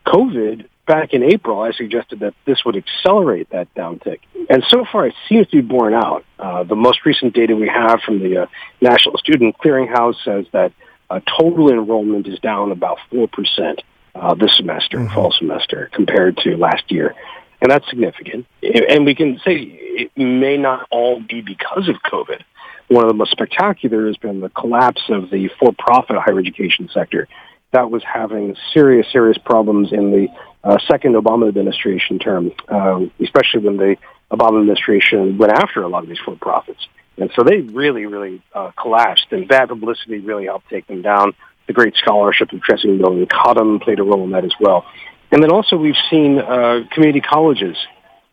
COVID, 0.06 0.66
back 0.88 1.14
in 1.14 1.24
April, 1.24 1.62
I 1.62 1.72
suggested 1.72 2.20
that 2.22 2.34
this 2.46 2.66
would 2.66 2.76
accelerate 2.76 3.50
that 3.52 3.74
downtick. 3.76 4.20
And 4.50 4.64
so 4.68 4.86
far, 4.92 5.08
it 5.08 5.14
seems 5.28 5.48
to 5.50 5.58
be 5.58 5.62
borne 5.62 5.94
out. 5.94 6.26
Uh, 6.38 6.64
the 6.64 6.76
most 6.76 7.06
recent 7.06 7.34
data 7.34 7.56
we 7.56 7.68
have 7.68 8.02
from 8.02 8.20
the 8.20 8.44
uh, 8.44 8.46
National 8.82 9.18
Student 9.18 9.58
Clearinghouse 9.58 10.16
says 10.26 10.46
that 10.52 10.74
uh, 11.10 11.20
total 11.40 11.72
enrollment 11.72 12.28
is 12.28 12.40
down 12.40 12.72
about 12.72 12.98
4% 13.12 13.80
uh, 14.16 14.34
this 14.34 14.56
semester, 14.58 14.98
mm-hmm. 14.98 15.14
fall 15.14 15.32
semester, 15.32 15.90
compared 15.94 16.38
to 16.38 16.58
last 16.58 16.92
year. 16.92 17.16
And 17.62 17.72
that's 17.72 17.88
significant. 17.90 18.46
And 18.64 19.06
we 19.06 19.16
can 19.16 19.40
say 19.46 19.56
it 19.58 20.12
may 20.18 20.58
not 20.58 20.88
all 20.92 21.20
be 21.20 21.42
because 21.42 21.90
of 21.90 21.96
COVID. 22.04 22.42
One 22.90 23.04
of 23.04 23.08
the 23.08 23.16
most 23.16 23.32
spectacular 23.32 24.08
has 24.08 24.18
been 24.18 24.42
the 24.42 24.50
collapse 24.50 25.04
of 25.10 25.30
the 25.30 25.50
for-profit 25.60 26.18
higher 26.18 26.40
education 26.40 26.90
sector 26.92 27.28
that 27.72 27.92
was 27.92 28.04
having 28.04 28.56
serious, 28.74 29.06
serious 29.12 29.38
problems 29.38 29.94
in 29.94 30.12
the 30.12 30.28
uh, 30.64 30.78
second 30.88 31.14
Obama 31.14 31.48
administration 31.48 32.18
term, 32.18 32.52
uh, 32.68 33.00
especially 33.22 33.62
when 33.62 33.78
the 33.78 33.96
Obama 34.32 34.60
administration 34.60 35.38
went 35.38 35.54
after 35.54 35.84
a 35.84 35.88
lot 35.88 36.02
of 36.02 36.10
these 36.10 36.18
for-profits. 36.26 36.88
And 37.18 37.30
so 37.36 37.44
they 37.44 37.58
really, 37.58 38.08
really 38.08 38.42
uh, 38.54 38.72
collapsed, 38.72 39.28
and 39.32 39.48
bad 39.48 39.70
publicity 39.70 40.20
really 40.20 40.46
helped 40.46 40.70
take 40.70 40.88
them 40.88 41.04
down. 41.04 41.34
The 41.68 41.74
great 41.74 41.96
scholarship 41.96 42.52
of 42.54 42.62
Tressie 42.62 42.86
McMillan 42.86 43.30
Cottom 43.30 43.82
played 43.82 44.00
a 44.00 44.04
role 44.04 44.24
in 44.24 44.32
that 44.32 44.46
as 44.46 44.54
well. 44.60 44.86
And 45.32 45.44
then 45.44 45.52
also 45.52 45.78
we've 45.78 46.02
seen 46.10 46.40
uh, 46.40 46.86
community 46.92 47.22
colleges. 47.22 47.78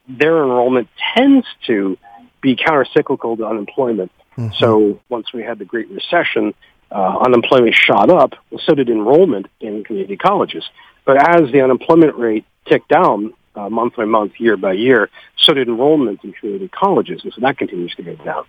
Their 0.08 0.42
enrollment 0.42 0.88
tends 1.14 1.46
to 1.66 1.98
be 2.40 2.56
countercyclical 2.56 3.36
to 3.36 3.46
unemployment. 3.46 4.10
Mm-hmm. 4.36 4.54
So 4.58 5.00
once 5.08 5.32
we 5.32 5.42
had 5.42 5.58
the 5.58 5.64
Great 5.64 5.88
Recession, 5.90 6.54
uh, 6.90 7.18
unemployment 7.18 7.74
shot 7.74 8.10
up, 8.10 8.34
well, 8.50 8.60
so 8.64 8.74
did 8.74 8.88
enrollment 8.88 9.46
in 9.60 9.84
community 9.84 10.16
colleges. 10.16 10.64
But 11.04 11.16
as 11.16 11.50
the 11.52 11.62
unemployment 11.62 12.16
rate 12.16 12.44
ticked 12.66 12.88
down 12.88 13.32
uh, 13.54 13.70
month 13.70 13.96
by 13.96 14.04
month, 14.04 14.32
year 14.38 14.56
by 14.56 14.72
year, 14.72 15.08
so 15.36 15.54
did 15.54 15.68
enrollment 15.68 16.22
in 16.24 16.32
community 16.32 16.68
colleges, 16.68 17.22
and 17.24 17.32
so 17.32 17.40
that 17.40 17.58
continues 17.58 17.94
to 17.94 18.02
go 18.02 18.14
down. 18.16 18.44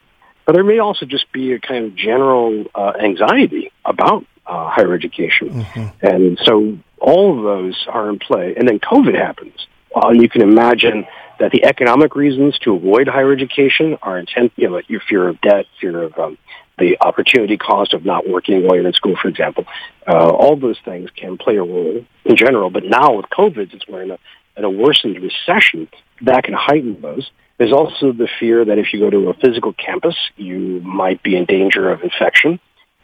But 0.45 0.53
there 0.53 0.63
may 0.63 0.79
also 0.79 1.05
just 1.05 1.31
be 1.31 1.53
a 1.53 1.59
kind 1.59 1.85
of 1.85 1.95
general 1.95 2.65
uh, 2.73 2.93
anxiety 2.99 3.71
about 3.85 4.25
uh, 4.45 4.69
higher 4.69 4.93
education, 4.93 5.49
mm-hmm. 5.49 6.05
and 6.05 6.39
so 6.43 6.77
all 6.99 7.37
of 7.37 7.43
those 7.43 7.85
are 7.89 8.09
in 8.09 8.19
play. 8.19 8.55
And 8.55 8.67
then 8.67 8.79
COVID 8.79 9.15
happens. 9.15 9.67
Well, 9.93 10.15
you 10.15 10.29
can 10.29 10.41
imagine 10.41 11.05
that 11.39 11.51
the 11.51 11.65
economic 11.65 12.15
reasons 12.15 12.57
to 12.59 12.75
avoid 12.75 13.07
higher 13.07 13.31
education 13.31 13.97
are 14.01 14.17
intense, 14.17 14.51
you 14.55 14.69
know, 14.69 14.81
your 14.87 15.01
fear 15.01 15.27
of 15.27 15.39
debt, 15.41 15.65
fear 15.79 16.03
of 16.03 16.17
um, 16.17 16.37
the 16.77 16.97
opportunity 17.01 17.57
cost 17.57 17.93
of 17.93 18.05
not 18.05 18.27
working 18.27 18.63
while 18.63 18.75
you're 18.75 18.87
in 18.87 18.93
school, 18.93 19.15
for 19.21 19.27
example. 19.27 19.65
Uh, 20.07 20.29
all 20.29 20.55
those 20.55 20.77
things 20.85 21.09
can 21.15 21.37
play 21.37 21.57
a 21.57 21.63
role 21.63 22.05
in 22.25 22.35
general. 22.35 22.69
But 22.69 22.83
now 22.83 23.15
with 23.15 23.25
COVID, 23.27 23.71
since 23.71 23.83
we're 23.87 24.03
in 24.03 24.11
a, 24.11 24.19
in 24.55 24.63
a 24.63 24.69
worsened 24.69 25.19
recession, 25.19 25.87
that 26.21 26.43
can 26.43 26.53
heighten 26.53 27.01
those. 27.01 27.29
There's 27.57 27.73
also 27.73 28.11
the 28.11 28.27
fear 28.39 28.65
that 28.65 28.77
if 28.77 28.93
you 28.93 28.99
go 28.99 29.09
to 29.09 29.29
a 29.29 29.33
physical 29.33 29.73
campus, 29.73 30.15
you 30.35 30.81
might 30.81 31.23
be 31.23 31.35
in 31.35 31.45
danger 31.45 31.89
of 31.91 32.03
infection. 32.03 32.59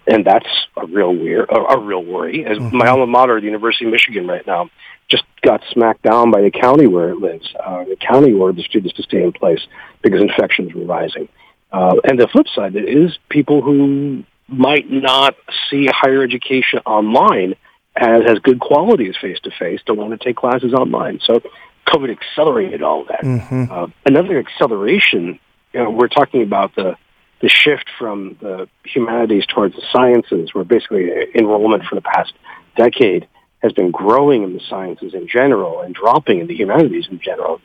And 0.06 0.26
that's 0.26 0.48
a 0.76 0.86
real 0.86 1.16
weird, 1.16 1.50
a, 1.50 1.56
a 1.56 1.80
real 1.80 2.04
worry. 2.04 2.46
As 2.46 2.58
mm-hmm. 2.58 2.78
my 2.78 2.88
alma 2.88 3.08
mater, 3.08 3.40
the 3.40 3.46
University 3.46 3.86
of 3.86 3.92
Michigan 3.92 4.28
right 4.28 4.46
now, 4.46 4.70
just 5.10 5.24
got 5.42 5.62
smacked 5.72 6.02
down 6.02 6.32
by 6.32 6.42
the 6.42 6.52
county 6.52 6.88
where 6.88 7.10
it 7.10 7.18
lives. 7.18 7.54
Uh, 7.60 7.84
the 7.86 7.96
county 7.96 8.34
ordered 8.34 8.58
the 8.58 8.64
students 8.64 8.96
to 8.96 9.04
stay 9.04 9.24
in 9.24 9.32
place 9.32 9.60
because 10.02 10.22
infections 10.22 10.74
were 10.74 10.86
rising. 10.86 11.30
Uh, 11.72 11.96
and 12.04 12.20
the 12.20 12.28
flip 12.28 12.48
side 12.54 12.76
is 12.76 13.18
people 13.30 13.62
who 13.62 14.24
might 14.48 14.90
not 14.90 15.36
see 15.70 15.88
higher 15.88 16.22
education 16.22 16.80
online 16.86 17.56
as 17.96 18.22
as 18.28 18.40
good 18.40 18.60
quality 18.60 19.08
as 19.08 19.16
face 19.18 19.40
to 19.42 19.52
face 19.52 19.80
don't 19.86 19.98
want 19.98 20.12
to 20.20 20.24
take 20.24 20.36
classes 20.36 20.74
online. 20.74 21.20
So 21.24 21.42
COVID 21.88 22.12
accelerated 22.12 22.82
all 22.82 23.06
that. 23.06 23.22
Mm-hmm. 23.24 23.72
Uh, 23.72 23.88
another 24.06 24.40
acceleration, 24.40 25.40
you 25.74 25.84
know, 25.84 25.90
we're 25.90 26.08
talking 26.08 26.42
about 26.42 26.76
the 26.76 26.96
the 27.44 27.50
shift 27.50 27.90
from 28.00 28.38
the 28.40 28.70
humanities 28.86 29.46
towards 29.46 29.76
the 29.76 29.84
sciences, 29.92 30.54
where 30.54 30.64
basically 30.64 31.12
enrollment 31.36 31.84
for 31.84 31.96
the 31.96 32.02
past 32.02 32.32
decade 32.78 33.28
has 33.62 33.74
been 33.74 33.92
growing 33.92 34.44
in 34.44 34.54
the 34.54 34.62
sciences 34.70 35.14
in 35.14 35.28
general 35.28 35.82
and 35.82 35.94
dropping 35.94 36.40
in 36.40 36.48
the 36.48 36.56
humanities 36.56 37.06
in 37.12 37.20
general. 37.20 37.60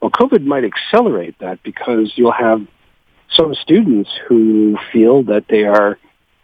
Well, 0.00 0.12
COVID 0.12 0.44
might 0.44 0.62
accelerate 0.64 1.36
that 1.40 1.64
because 1.64 2.12
you'll 2.14 2.30
have 2.30 2.64
some 3.36 3.56
students 3.56 4.08
who 4.28 4.78
feel 4.92 5.24
that 5.24 5.46
they 5.48 5.64
are 5.64 5.98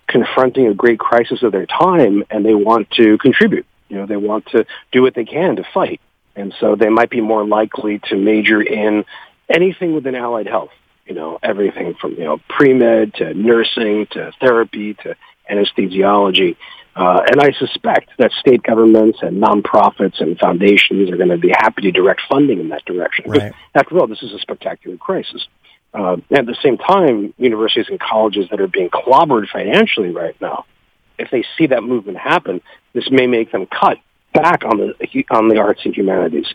confronting 0.08 0.66
a 0.66 0.74
great 0.74 0.98
crisis 0.98 1.44
of 1.44 1.52
their 1.52 1.66
time 1.66 2.24
and 2.28 2.44
they 2.44 2.54
want 2.54 2.90
to 2.92 3.18
contribute. 3.18 3.66
You 3.88 3.98
know, 3.98 4.06
they 4.06 4.16
want 4.16 4.46
to 4.46 4.66
do 4.90 5.02
what 5.02 5.14
they 5.14 5.24
can 5.24 5.54
to 5.56 5.64
fight. 5.72 6.00
And 6.34 6.52
so 6.58 6.74
they 6.74 6.88
might 6.88 7.10
be 7.10 7.20
more 7.20 7.46
likely 7.46 8.00
to 8.08 8.16
major 8.16 8.60
in 8.60 9.04
anything 9.48 9.94
within 9.94 10.16
allied 10.16 10.48
health. 10.48 10.70
You 11.10 11.16
know, 11.16 11.40
everything 11.42 11.94
from, 12.00 12.12
you 12.12 12.22
know, 12.22 12.38
pre-med 12.48 13.14
to 13.14 13.34
nursing 13.34 14.06
to 14.12 14.30
therapy 14.40 14.94
to 15.02 15.16
anesthesiology. 15.50 16.56
Uh, 16.94 17.20
and 17.26 17.40
I 17.40 17.50
suspect 17.58 18.10
that 18.18 18.30
state 18.38 18.62
governments 18.62 19.18
and 19.20 19.42
nonprofits 19.42 20.20
and 20.20 20.38
foundations 20.38 21.10
are 21.10 21.16
going 21.16 21.30
to 21.30 21.36
be 21.36 21.48
happy 21.48 21.82
to 21.82 21.90
direct 21.90 22.20
funding 22.30 22.60
in 22.60 22.68
that 22.68 22.84
direction. 22.84 23.24
Right. 23.28 23.52
After 23.74 23.98
all, 23.98 24.06
this 24.06 24.22
is 24.22 24.32
a 24.32 24.38
spectacular 24.38 24.96
crisis. 24.98 25.48
Uh, 25.92 26.18
at 26.30 26.46
the 26.46 26.56
same 26.62 26.78
time, 26.78 27.34
universities 27.38 27.86
and 27.88 27.98
colleges 27.98 28.46
that 28.50 28.60
are 28.60 28.68
being 28.68 28.88
clobbered 28.88 29.48
financially 29.48 30.10
right 30.10 30.40
now, 30.40 30.64
if 31.18 31.28
they 31.32 31.44
see 31.58 31.66
that 31.66 31.82
movement 31.82 32.18
happen, 32.18 32.60
this 32.92 33.10
may 33.10 33.26
make 33.26 33.50
them 33.50 33.66
cut 33.66 33.98
back 34.32 34.64
on 34.64 34.78
the 34.78 35.24
on 35.32 35.48
the 35.48 35.58
arts 35.58 35.80
and 35.84 35.92
humanities. 35.96 36.46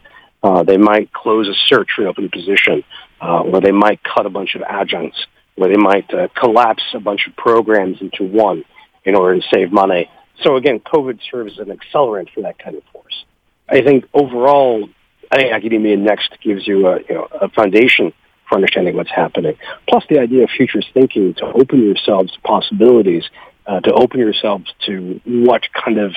Uh, 0.42 0.64
they 0.64 0.78
might 0.78 1.12
close 1.12 1.50
a 1.50 1.54
search 1.68 1.90
for 1.94 2.04
an 2.04 2.08
open 2.08 2.30
position, 2.30 2.84
uh, 3.22 3.42
or 3.42 3.62
they 3.62 3.72
might 3.72 4.02
cut 4.04 4.26
a 4.26 4.30
bunch 4.30 4.56
of 4.56 4.62
adjuncts, 4.62 5.26
where 5.56 5.70
they 5.70 5.78
might 5.78 6.12
uh, 6.14 6.28
collapse 6.36 6.84
a 6.94 7.00
bunch 7.00 7.28
of 7.28 7.36
programs 7.36 8.02
into 8.02 8.24
one 8.24 8.64
in 9.04 9.16
order 9.16 9.40
to 9.40 9.48
save 9.54 9.72
money. 9.72 10.10
So 10.44 10.58
again, 10.58 10.80
COVID 10.80 11.20
serves 11.32 11.54
as 11.60 11.68
an 11.68 11.78
accelerant 11.78 12.30
for 12.34 12.42
that 12.42 12.60
kind 12.60 12.76
of 12.76 12.84
force. 12.92 13.24
I 13.70 13.82
think 13.82 14.06
overall, 14.14 14.88
I 15.32 15.38
think 15.38 15.54
academia 15.54 15.98
next 15.98 16.38
gives 16.44 16.68
you 16.68 16.88
a, 16.88 17.00
you 17.08 17.16
know, 17.16 17.28
a 17.42 17.50
foundation 17.50 18.14
for 18.48 18.56
understanding 18.56 18.96
what's 18.96 19.12
happening. 19.12 19.58
Plus 19.88 20.04
the 20.10 20.20
idea 20.20 20.44
of 20.44 20.50
futures 20.50 20.86
thinking 20.94 21.34
to 21.36 21.46
open 21.46 21.84
yourselves 21.84 22.32
to 22.34 22.40
possibilities, 22.42 23.24
uh, 23.66 23.80
to 23.80 23.94
open 23.94 24.20
yourselves 24.20 24.72
to 24.86 25.20
what 25.26 25.64
kind 25.74 25.98
of 25.98 26.14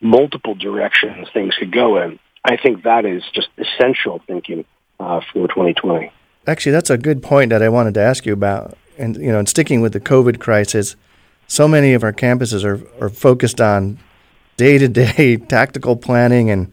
multiple 0.00 0.54
directions 0.54 1.28
things 1.32 1.54
could 1.58 1.72
go 1.72 2.02
in. 2.02 2.18
I 2.44 2.56
think 2.56 2.84
that 2.84 3.06
is 3.06 3.22
just 3.32 3.48
essential 3.58 4.20
thinking 4.26 4.64
uh, 5.00 5.20
for 5.32 5.48
2020. 5.48 6.12
Actually, 6.46 6.72
that's 6.72 6.90
a 6.90 6.98
good 6.98 7.22
point 7.22 7.50
that 7.50 7.62
I 7.62 7.68
wanted 7.68 7.94
to 7.94 8.00
ask 8.00 8.26
you 8.26 8.32
about. 8.32 8.76
And 8.98 9.16
you 9.16 9.32
know, 9.32 9.38
and 9.38 9.48
sticking 9.48 9.80
with 9.80 9.92
the 9.92 10.00
COVID 10.00 10.40
crisis, 10.40 10.96
so 11.46 11.66
many 11.66 11.94
of 11.94 12.04
our 12.04 12.12
campuses 12.12 12.64
are 12.64 12.80
are 13.02 13.08
focused 13.08 13.60
on 13.60 13.98
day 14.56 14.78
to 14.78 14.88
day 14.88 15.36
tactical 15.36 15.96
planning 15.96 16.50
and 16.50 16.72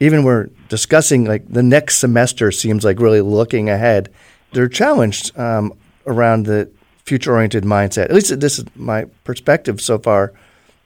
even 0.00 0.24
we're 0.24 0.48
discussing 0.68 1.24
like 1.26 1.48
the 1.48 1.62
next 1.62 1.98
semester 1.98 2.50
seems 2.50 2.84
like 2.84 2.98
really 2.98 3.20
looking 3.20 3.70
ahead. 3.70 4.12
They're 4.52 4.68
challenged 4.68 5.38
um, 5.38 5.72
around 6.06 6.46
the 6.46 6.68
future 7.04 7.32
oriented 7.32 7.62
mindset. 7.62 8.06
At 8.06 8.12
least 8.12 8.40
this 8.40 8.58
is 8.58 8.64
my 8.74 9.04
perspective 9.22 9.80
so 9.80 9.98
far. 9.98 10.32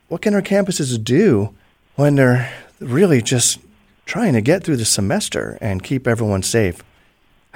What 0.09 0.21
can 0.21 0.35
our 0.35 0.43
campuses 0.43 1.03
do 1.03 1.55
when 1.95 2.17
they're 2.17 2.53
really 2.79 3.23
just 3.23 3.59
trying 4.05 4.35
to 4.35 4.43
get 4.43 4.63
through 4.63 4.77
the 4.77 4.85
semester 4.85 5.57
and 5.63 5.83
keep 5.83 6.07
everyone 6.07 6.43
safe? 6.43 6.83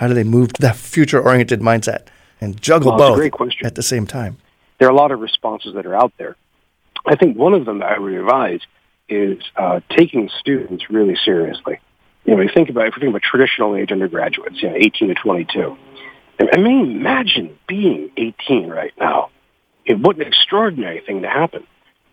How 0.00 0.08
do 0.08 0.14
they 0.14 0.24
move 0.24 0.54
to 0.54 0.62
that 0.62 0.76
future 0.76 1.20
oriented 1.20 1.60
mindset 1.60 2.06
and 2.40 2.58
juggle 2.58 2.96
well, 2.96 3.16
both 3.16 3.52
at 3.62 3.74
the 3.74 3.82
same 3.82 4.06
time? 4.06 4.38
There 4.78 4.88
are 4.88 4.90
a 4.90 4.94
lot 4.94 5.12
of 5.12 5.20
responses 5.20 5.74
that 5.74 5.84
are 5.84 5.94
out 5.94 6.14
there. 6.16 6.36
I 7.04 7.16
think 7.16 7.36
one 7.36 7.52
of 7.52 7.66
them 7.66 7.80
that 7.80 7.92
I 7.92 7.98
would 7.98 8.14
advise 8.14 8.60
is 9.10 9.42
uh, 9.56 9.80
taking 9.90 10.30
students 10.38 10.88
really 10.88 11.18
seriously. 11.22 11.80
You 12.24 12.34
know, 12.34 12.40
if 12.40 12.48
you 12.48 12.54
think 12.54 12.70
about 12.70 12.86
if 12.86 12.94
think 12.94 13.10
about 13.10 13.20
traditional 13.20 13.76
age 13.76 13.92
undergraduates, 13.92 14.62
you 14.62 14.70
know, 14.70 14.74
18 14.74 15.08
to 15.08 15.14
22. 15.16 15.76
I 16.50 16.56
mean, 16.56 16.92
imagine 16.92 17.58
being 17.68 18.10
18 18.16 18.70
right 18.70 18.94
now. 18.98 19.28
It, 19.84 20.00
what 20.00 20.16
an 20.16 20.22
extraordinary 20.22 21.02
thing 21.06 21.20
to 21.22 21.28
happen. 21.28 21.66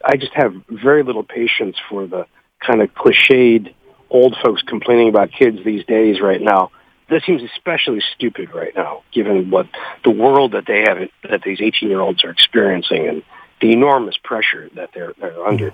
I 0.04 0.18
just 0.18 0.34
have 0.34 0.54
very 0.68 1.04
little 1.04 1.24
patience 1.24 1.78
for 1.90 2.06
the 2.06 2.26
kind 2.60 2.82
of 2.82 2.94
cliched 2.94 3.74
old 4.10 4.36
folks 4.44 4.62
complaining 4.64 5.08
about 5.08 5.32
kids 5.32 5.60
these 5.64 5.86
days 5.86 6.20
right 6.20 6.42
now. 6.42 6.72
That 7.10 7.24
seems 7.26 7.42
especially 7.44 8.02
stupid 8.16 8.54
right 8.54 8.76
now, 8.76 9.04
given 9.14 9.50
what 9.50 9.68
the 10.04 10.12
world 10.12 10.52
that 10.52 10.66
they 10.68 10.82
have, 10.82 10.98
that 11.30 11.42
these 11.44 11.62
18 11.62 11.90
year 11.90 12.02
olds 12.02 12.24
are 12.24 12.30
experiencing 12.30 13.08
and 13.08 13.24
the 13.62 13.72
enormous 13.72 14.18
pressure 14.24 14.70
that 14.76 14.90
they're, 14.94 15.14
they're 15.20 15.46
under. 15.46 15.74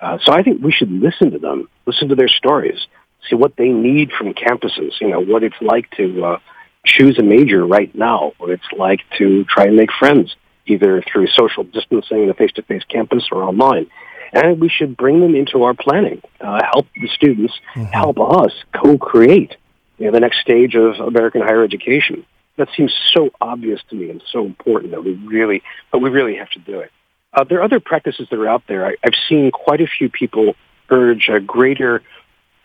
Uh, 0.00 0.18
so 0.22 0.32
I 0.32 0.42
think 0.42 0.62
we 0.62 0.72
should 0.72 0.90
listen 0.90 1.30
to 1.30 1.38
them, 1.38 1.68
listen 1.86 2.08
to 2.08 2.16
their 2.16 2.28
stories, 2.28 2.86
see 3.30 3.36
what 3.36 3.56
they 3.56 3.68
need 3.68 4.10
from 4.10 4.34
campuses. 4.34 5.00
You 5.00 5.08
know, 5.08 5.20
what 5.20 5.44
it's 5.44 5.60
like 5.60 5.88
to 5.92 6.24
uh, 6.24 6.38
choose 6.84 7.18
a 7.18 7.22
major 7.22 7.64
right 7.64 7.94
now, 7.94 8.32
what 8.38 8.50
it's 8.50 8.70
like 8.76 9.00
to 9.18 9.44
try 9.44 9.66
and 9.66 9.76
make 9.76 9.92
friends, 9.92 10.34
either 10.66 11.02
through 11.02 11.28
social 11.28 11.62
distancing 11.62 12.24
in 12.24 12.30
a 12.30 12.34
face-to-face 12.34 12.84
campus 12.88 13.28
or 13.30 13.44
online. 13.44 13.86
And 14.32 14.60
we 14.60 14.68
should 14.68 14.96
bring 14.96 15.20
them 15.20 15.34
into 15.34 15.62
our 15.64 15.74
planning, 15.74 16.22
uh, 16.40 16.60
help 16.72 16.86
the 17.00 17.08
students, 17.08 17.52
mm-hmm. 17.74 17.84
help 17.92 18.18
us 18.18 18.52
co-create 18.74 19.56
you 20.02 20.08
know, 20.08 20.14
the 20.14 20.20
next 20.20 20.40
stage 20.40 20.74
of 20.74 20.98
American 20.98 21.42
higher 21.42 21.62
education. 21.62 22.26
That 22.56 22.68
seems 22.76 22.92
so 23.14 23.30
obvious 23.40 23.80
to 23.90 23.94
me 23.94 24.10
and 24.10 24.20
so 24.32 24.44
important 24.44 24.90
that 24.90 25.04
we 25.04 25.12
really, 25.12 25.62
but 25.92 26.00
we 26.00 26.10
really 26.10 26.34
have 26.34 26.50
to 26.50 26.58
do 26.58 26.80
it. 26.80 26.90
Uh, 27.32 27.44
there 27.44 27.60
are 27.60 27.62
other 27.62 27.78
practices 27.78 28.26
that 28.28 28.36
are 28.36 28.48
out 28.48 28.64
there. 28.66 28.84
I, 28.84 28.96
I've 29.04 29.14
seen 29.28 29.52
quite 29.52 29.80
a 29.80 29.86
few 29.86 30.08
people 30.10 30.56
urge 30.90 31.28
a 31.28 31.38
greater 31.38 32.02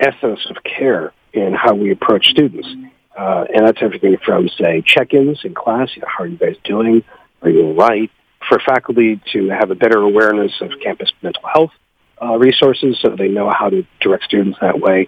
ethos 0.03 0.47
of 0.49 0.63
care 0.63 1.13
in 1.31 1.53
how 1.53 1.75
we 1.75 1.91
approach 1.91 2.25
students. 2.25 2.67
Uh, 3.15 3.45
and 3.53 3.67
that's 3.67 3.83
everything 3.83 4.17
from, 4.25 4.49
say, 4.49 4.81
check-ins 4.81 5.41
in 5.43 5.53
class. 5.53 5.95
You 5.95 6.01
know, 6.01 6.07
how 6.07 6.23
are 6.23 6.27
you 6.27 6.37
guys 6.37 6.55
doing? 6.63 7.03
Are 7.43 7.49
you 7.51 7.67
all 7.67 7.75
right? 7.75 8.09
For 8.49 8.57
faculty 8.59 9.21
to 9.33 9.49
have 9.49 9.69
a 9.69 9.75
better 9.75 9.99
awareness 9.99 10.53
of 10.59 10.71
campus 10.83 11.11
mental 11.21 11.43
health 11.53 11.71
uh, 12.19 12.35
resources 12.37 12.97
so 12.99 13.15
they 13.15 13.27
know 13.27 13.51
how 13.51 13.69
to 13.69 13.85
direct 13.99 14.23
students 14.23 14.57
that 14.59 14.79
way. 14.79 15.07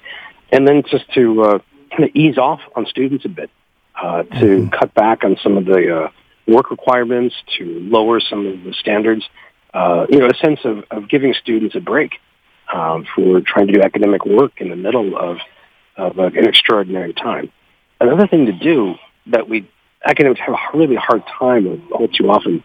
And 0.51 0.67
then 0.67 0.83
just 0.89 1.11
to 1.13 1.43
uh, 1.43 1.59
kind 1.99 2.09
of 2.09 2.15
ease 2.15 2.37
off 2.37 2.61
on 2.75 2.85
students 2.85 3.25
a 3.25 3.29
bit, 3.29 3.49
uh, 4.01 4.23
to 4.23 4.29
mm-hmm. 4.29 4.69
cut 4.69 4.93
back 4.93 5.23
on 5.23 5.37
some 5.43 5.57
of 5.57 5.65
the 5.65 6.05
uh, 6.05 6.09
work 6.47 6.71
requirements, 6.71 7.35
to 7.57 7.65
lower 7.81 8.19
some 8.19 8.45
of 8.45 8.63
the 8.63 8.73
standards 8.73 9.27
uh, 9.73 10.07
you 10.09 10.19
know, 10.19 10.27
a 10.27 10.35
sense 10.35 10.59
of, 10.63 10.83
of 10.89 11.09
giving 11.09 11.33
students 11.33 11.75
a 11.75 11.79
break 11.79 12.13
um, 12.73 13.05
for 13.15 13.41
trying 13.41 13.67
to 13.67 13.73
do 13.73 13.81
academic 13.81 14.25
work 14.25 14.53
in 14.61 14.69
the 14.69 14.75
middle 14.75 15.17
of, 15.17 15.37
of 15.95 16.19
uh, 16.19 16.23
an 16.23 16.47
extraordinary 16.47 17.13
time. 17.13 17.51
Another 18.01 18.27
thing 18.27 18.45
to 18.47 18.51
do 18.51 18.95
that 19.27 19.47
we 19.47 19.69
academics 20.05 20.39
have 20.39 20.55
a 20.55 20.77
really 20.77 20.95
hard 20.95 21.23
time 21.27 21.65
with 21.69 21.81
all 21.91 22.07
too 22.07 22.29
often 22.31 22.63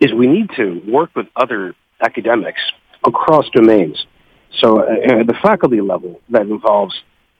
is 0.00 0.12
we 0.12 0.26
need 0.26 0.50
to 0.56 0.82
work 0.86 1.14
with 1.14 1.28
other 1.36 1.74
academics 2.00 2.60
across 3.04 3.48
domains. 3.50 4.04
So 4.58 4.80
uh, 4.80 5.20
at 5.20 5.26
the 5.26 5.34
faculty 5.40 5.80
level, 5.80 6.20
that 6.30 6.42
involves 6.42 6.94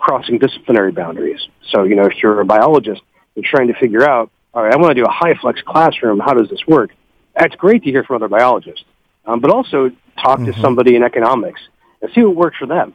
crossing 0.05 0.39
disciplinary 0.39 0.93
boundaries. 0.93 1.41
So, 1.71 1.85
you 1.85 1.97
know, 1.97 2.05
if 2.05 2.23
you're 2.23 2.41
a 2.41 2.45
biologist 2.45 3.03
and 3.37 3.45
trying 3.45 3.69
to 3.69 3.75
figure 3.75 4.09
out, 4.09 4.31
all 4.53 4.63
right, 4.63 4.73
I 4.73 4.77
want 4.77 4.91
to 4.97 5.03
do 5.03 5.05
a 5.05 5.13
HyFlex 5.13 5.65
classroom, 5.65 6.19
how 6.21 6.35
does 6.35 6.49
this 6.51 6.61
work? 6.67 6.91
That's 7.37 7.55
great 7.57 7.83
to 7.85 7.91
hear 7.91 8.05
from 8.05 8.17
other 8.17 8.29
biologists 8.29 8.85
um, 9.27 9.41
but 9.41 9.51
also 9.51 9.91
talk 10.23 10.39
mm-hmm. 10.39 10.53
to 10.53 10.61
somebody 10.61 10.97
in 10.97 11.03
economics 11.03 11.61
and 12.03 12.11
see 12.15 12.23
what 12.23 12.37
works 12.37 12.57
for 12.59 12.67
them. 12.67 12.95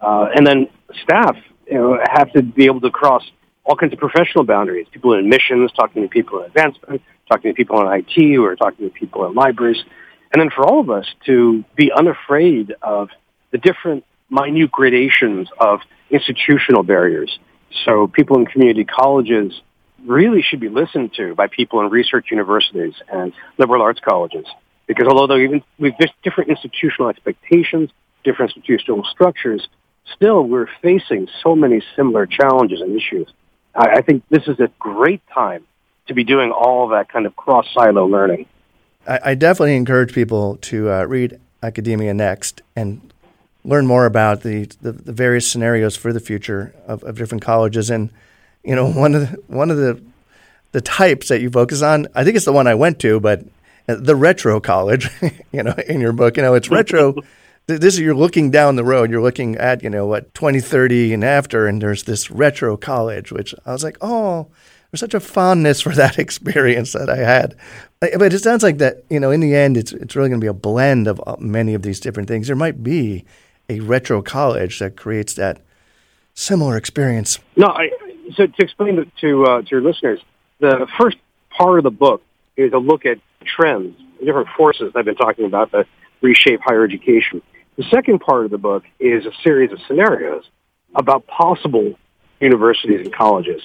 Uh, 0.00 0.28
and 0.34 0.46
then 0.46 0.68
staff 1.02 1.36
you 1.66 1.74
know, 1.74 1.98
have 2.10 2.32
to 2.32 2.42
be 2.42 2.66
able 2.66 2.80
to 2.80 2.90
cross 2.90 3.22
all 3.64 3.76
kinds 3.76 3.92
of 3.92 3.98
professional 3.98 4.44
boundaries. 4.44 4.86
People 4.90 5.14
in 5.14 5.20
admissions, 5.20 5.72
talking 5.72 6.02
to 6.02 6.08
people 6.08 6.40
in 6.40 6.46
advancement, 6.46 7.02
talking 7.28 7.50
to 7.50 7.54
people 7.54 7.80
in 7.80 7.86
IT, 7.92 8.38
or 8.38 8.54
talking 8.56 8.88
to 8.88 8.94
people 8.94 9.26
in 9.26 9.34
libraries. 9.34 9.82
And 10.32 10.40
then 10.40 10.50
for 10.50 10.64
all 10.64 10.80
of 10.80 10.90
us 10.90 11.06
to 11.26 11.64
be 11.74 11.90
unafraid 11.92 12.74
of 12.82 13.08
the 13.50 13.58
different 13.58 14.04
minute 14.30 14.70
gradations 14.70 15.48
of 15.58 15.80
institutional 16.10 16.82
barriers. 16.82 17.38
So 17.84 18.06
people 18.06 18.38
in 18.38 18.46
community 18.46 18.84
colleges 18.84 19.60
really 20.04 20.42
should 20.42 20.60
be 20.60 20.68
listened 20.68 21.12
to 21.14 21.34
by 21.34 21.48
people 21.48 21.80
in 21.80 21.90
research 21.90 22.26
universities 22.30 22.94
and 23.12 23.32
liberal 23.58 23.82
arts 23.82 24.00
colleges. 24.00 24.46
Because 24.86 25.08
although 25.08 25.36
even 25.36 25.62
we've 25.78 25.94
different 26.22 26.50
institutional 26.50 27.10
expectations, 27.10 27.90
different 28.24 28.52
institutional 28.52 29.04
structures, 29.04 29.66
still 30.14 30.42
we're 30.42 30.68
facing 30.82 31.28
so 31.42 31.56
many 31.56 31.82
similar 31.96 32.26
challenges 32.26 32.80
and 32.80 32.94
issues. 32.96 33.28
I, 33.74 33.96
I 33.96 34.02
think 34.02 34.22
this 34.30 34.46
is 34.46 34.60
a 34.60 34.70
great 34.78 35.22
time 35.34 35.66
to 36.06 36.14
be 36.14 36.22
doing 36.22 36.52
all 36.52 36.88
that 36.88 37.08
kind 37.08 37.26
of 37.26 37.34
cross 37.34 37.66
silo 37.74 38.06
learning. 38.06 38.46
I, 39.06 39.20
I, 39.24 39.34
definitely 39.34 39.76
encourage 39.76 40.12
people 40.12 40.56
to 40.62 40.90
uh, 40.90 41.04
read 41.04 41.40
Academia 41.62 42.14
Next 42.14 42.62
and 42.76 43.12
learn 43.66 43.86
more 43.86 44.06
about 44.06 44.42
the, 44.42 44.66
the, 44.80 44.92
the, 44.92 45.12
various 45.12 45.50
scenarios 45.50 45.96
for 45.96 46.12
the 46.12 46.20
future 46.20 46.72
of, 46.86 47.02
of 47.02 47.16
different 47.16 47.42
colleges. 47.42 47.90
And 47.90 48.10
you 48.62 48.74
know, 48.74 48.90
one 48.90 49.14
of 49.14 49.22
the, 49.22 49.42
one 49.48 49.70
of 49.70 49.76
the 49.76 50.00
the 50.72 50.80
types 50.80 51.28
that 51.28 51.40
you 51.40 51.50
focus 51.50 51.80
on, 51.82 52.06
I 52.14 52.22
think 52.22 52.36
it's 52.36 52.44
the 52.44 52.52
one 52.52 52.66
I 52.66 52.74
went 52.74 52.98
to, 53.00 53.18
but 53.18 53.44
the 53.86 54.16
retro 54.16 54.60
college, 54.60 55.08
you 55.52 55.62
know, 55.62 55.74
in 55.88 56.00
your 56.00 56.12
book. 56.12 56.36
You 56.36 56.42
know, 56.42 56.54
it's 56.54 56.70
retro. 56.70 57.14
this 57.66 57.94
is 57.94 58.00
you're 58.00 58.14
looking 58.14 58.50
down 58.50 58.76
the 58.76 58.84
road. 58.84 59.10
You're 59.10 59.22
looking 59.22 59.56
at 59.56 59.82
you 59.82 59.90
know 59.90 60.06
what 60.06 60.32
2030 60.34 61.14
and 61.14 61.24
after, 61.24 61.66
and 61.66 61.80
there's 61.80 62.04
this 62.04 62.30
retro 62.30 62.76
college, 62.76 63.32
which 63.32 63.54
I 63.64 63.72
was 63.72 63.84
like, 63.84 63.98
oh, 64.00 64.48
there's 64.90 65.00
such 65.00 65.14
a 65.14 65.20
fondness 65.20 65.80
for 65.80 65.90
that 65.94 66.18
experience 66.18 66.92
that 66.92 67.10
I 67.10 67.16
had. 67.16 67.56
But 68.00 68.32
it 68.32 68.42
sounds 68.42 68.62
like 68.62 68.78
that 68.78 69.04
you 69.08 69.18
know, 69.18 69.30
in 69.30 69.40
the 69.40 69.54
end, 69.54 69.76
it's 69.76 69.92
it's 69.92 70.14
really 70.14 70.28
going 70.28 70.40
to 70.40 70.44
be 70.44 70.48
a 70.48 70.54
blend 70.54 71.08
of 71.08 71.20
uh, 71.26 71.36
many 71.38 71.74
of 71.74 71.82
these 71.82 72.00
different 72.00 72.28
things. 72.28 72.46
There 72.46 72.56
might 72.56 72.82
be 72.82 73.24
a 73.68 73.80
retro 73.80 74.22
college 74.22 74.78
that 74.78 74.96
creates 74.96 75.34
that 75.34 75.60
similar 76.34 76.76
experience. 76.76 77.38
No, 77.56 77.68
I, 77.68 77.90
so 78.34 78.46
to 78.46 78.62
explain 78.62 78.96
to 78.96 79.04
to, 79.20 79.44
uh, 79.44 79.62
to 79.62 79.68
your 79.70 79.80
listeners, 79.80 80.20
the 80.60 80.86
first 80.98 81.16
part 81.50 81.78
of 81.78 81.84
the 81.84 81.90
book 81.90 82.22
is 82.56 82.72
a 82.72 82.78
look 82.78 83.06
at 83.06 83.18
trends, 83.44 83.96
different 84.24 84.48
forces 84.56 84.92
I've 84.94 85.04
been 85.04 85.16
talking 85.16 85.44
about 85.44 85.72
that 85.72 85.86
reshape 86.20 86.60
higher 86.62 86.84
education. 86.84 87.42
The 87.76 87.84
second 87.84 88.20
part 88.20 88.44
of 88.44 88.50
the 88.50 88.58
book 88.58 88.84
is 88.98 89.26
a 89.26 89.32
series 89.42 89.72
of 89.72 89.78
scenarios 89.86 90.44
about 90.94 91.26
possible 91.26 91.94
universities 92.40 93.00
and 93.00 93.12
colleges. 93.12 93.62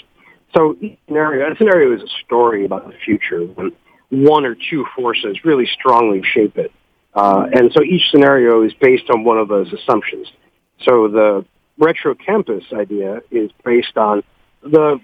So 0.55 0.77
scenario, 1.07 1.51
a 1.51 1.55
scenario 1.55 1.95
is 1.95 2.01
a 2.01 2.25
story 2.25 2.65
about 2.65 2.87
the 2.87 2.93
future 3.05 3.45
when 3.45 3.71
one 4.09 4.45
or 4.45 4.55
two 4.55 4.85
forces 4.95 5.45
really 5.45 5.65
strongly 5.65 6.21
shape 6.23 6.57
it. 6.57 6.71
Uh, 7.13 7.45
and 7.51 7.71
so 7.73 7.83
each 7.83 8.09
scenario 8.09 8.63
is 8.63 8.73
based 8.73 9.09
on 9.09 9.23
one 9.23 9.37
of 9.37 9.47
those 9.47 9.71
assumptions. 9.73 10.31
So 10.83 11.07
the 11.07 11.45
retro 11.77 12.15
campus 12.15 12.63
idea 12.73 13.21
is 13.29 13.51
based 13.63 13.97
on 13.97 14.23
the 14.63 14.99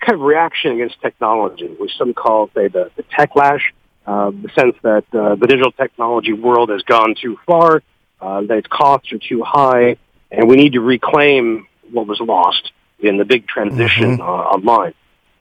kind 0.00 0.14
of 0.14 0.20
reaction 0.20 0.72
against 0.72 1.00
technology, 1.00 1.68
which 1.78 1.92
some 1.96 2.14
call, 2.14 2.50
say, 2.54 2.68
the, 2.68 2.90
the 2.96 3.04
techlash, 3.04 3.62
uh, 4.06 4.30
the 4.30 4.50
sense 4.58 4.74
that 4.82 5.04
uh, 5.12 5.36
the 5.36 5.46
digital 5.46 5.70
technology 5.72 6.32
world 6.32 6.70
has 6.70 6.82
gone 6.82 7.14
too 7.20 7.38
far, 7.46 7.82
uh, 8.20 8.40
that 8.42 8.58
its 8.58 8.66
costs 8.68 9.12
are 9.12 9.18
too 9.18 9.42
high, 9.44 9.96
and 10.30 10.48
we 10.48 10.56
need 10.56 10.72
to 10.72 10.80
reclaim 10.80 11.66
what 11.92 12.06
was 12.06 12.20
lost 12.20 12.72
in 12.98 13.16
the 13.18 13.24
big 13.24 13.46
transition 13.46 14.18
mm-hmm. 14.18 14.22
uh, 14.22 14.24
online. 14.24 14.94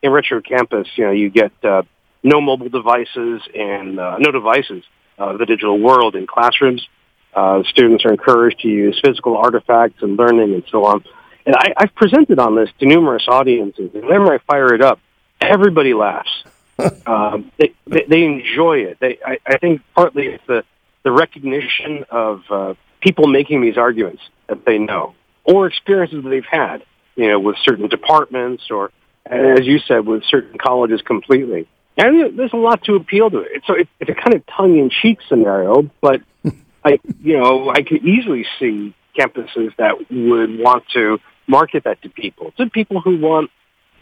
In 0.03 0.11
Retro 0.11 0.41
Campus, 0.41 0.87
you 0.95 1.05
know, 1.05 1.11
you 1.11 1.29
get 1.29 1.51
uh, 1.63 1.83
no 2.23 2.41
mobile 2.41 2.69
devices 2.69 3.41
and 3.55 3.99
uh, 3.99 4.17
no 4.19 4.31
devices 4.31 4.83
of 5.29 5.39
the 5.39 5.45
digital 5.45 5.77
world 5.79 6.15
in 6.15 6.25
classrooms. 6.27 6.87
Uh, 7.33 7.63
students 7.63 8.03
are 8.05 8.11
encouraged 8.11 8.59
to 8.59 8.67
use 8.67 8.99
physical 9.03 9.37
artifacts 9.37 10.01
and 10.03 10.17
learning 10.17 10.53
and 10.53 10.63
so 10.69 10.85
on. 10.85 11.03
And 11.45 11.55
I, 11.55 11.73
I've 11.77 11.95
presented 11.95 12.39
on 12.39 12.55
this 12.55 12.69
to 12.79 12.85
numerous 12.85 13.25
audiences. 13.27 13.89
And 13.93 14.03
whenever 14.03 14.33
I 14.33 14.37
fire 14.39 14.73
it 14.73 14.81
up, 14.81 14.99
everybody 15.39 15.93
laughs. 15.93 16.43
um, 17.05 17.51
they, 17.57 17.73
they, 17.87 18.05
they 18.07 18.23
enjoy 18.23 18.79
it. 18.79 18.97
They, 18.99 19.17
I, 19.25 19.37
I 19.45 19.57
think 19.57 19.81
partly 19.95 20.27
it's 20.27 20.43
the, 20.47 20.63
the 21.03 21.11
recognition 21.11 22.05
of 22.09 22.43
uh, 22.49 22.73
people 22.99 23.27
making 23.27 23.61
these 23.61 23.77
arguments 23.77 24.21
that 24.47 24.65
they 24.65 24.77
know. 24.77 25.15
or 25.43 25.67
experiences 25.67 26.23
that 26.23 26.29
they've 26.29 26.45
had, 26.45 26.83
you 27.15 27.27
know, 27.27 27.39
with 27.39 27.55
certain 27.63 27.87
departments 27.87 28.69
or, 28.69 28.91
as 29.25 29.65
you 29.65 29.79
said, 29.79 30.05
with 30.05 30.23
certain 30.25 30.57
colleges 30.57 31.01
completely. 31.01 31.67
And 31.97 32.37
there's 32.37 32.53
a 32.53 32.57
lot 32.57 32.83
to 32.85 32.95
appeal 32.95 33.29
to 33.29 33.39
it. 33.39 33.63
So 33.67 33.75
it's 33.75 34.09
a 34.09 34.13
kind 34.13 34.33
of 34.33 34.45
tongue-in-cheek 34.47 35.19
scenario, 35.27 35.89
but 36.01 36.21
I, 36.85 36.99
you 37.21 37.37
know, 37.37 37.69
I 37.69 37.83
could 37.83 38.03
easily 38.05 38.45
see 38.59 38.95
campuses 39.17 39.75
that 39.77 39.97
would 40.09 40.59
want 40.59 40.85
to 40.93 41.19
market 41.47 41.83
that 41.83 42.01
to 42.03 42.09
people, 42.09 42.51
to 42.57 42.69
people 42.69 43.01
who 43.01 43.19
want 43.19 43.51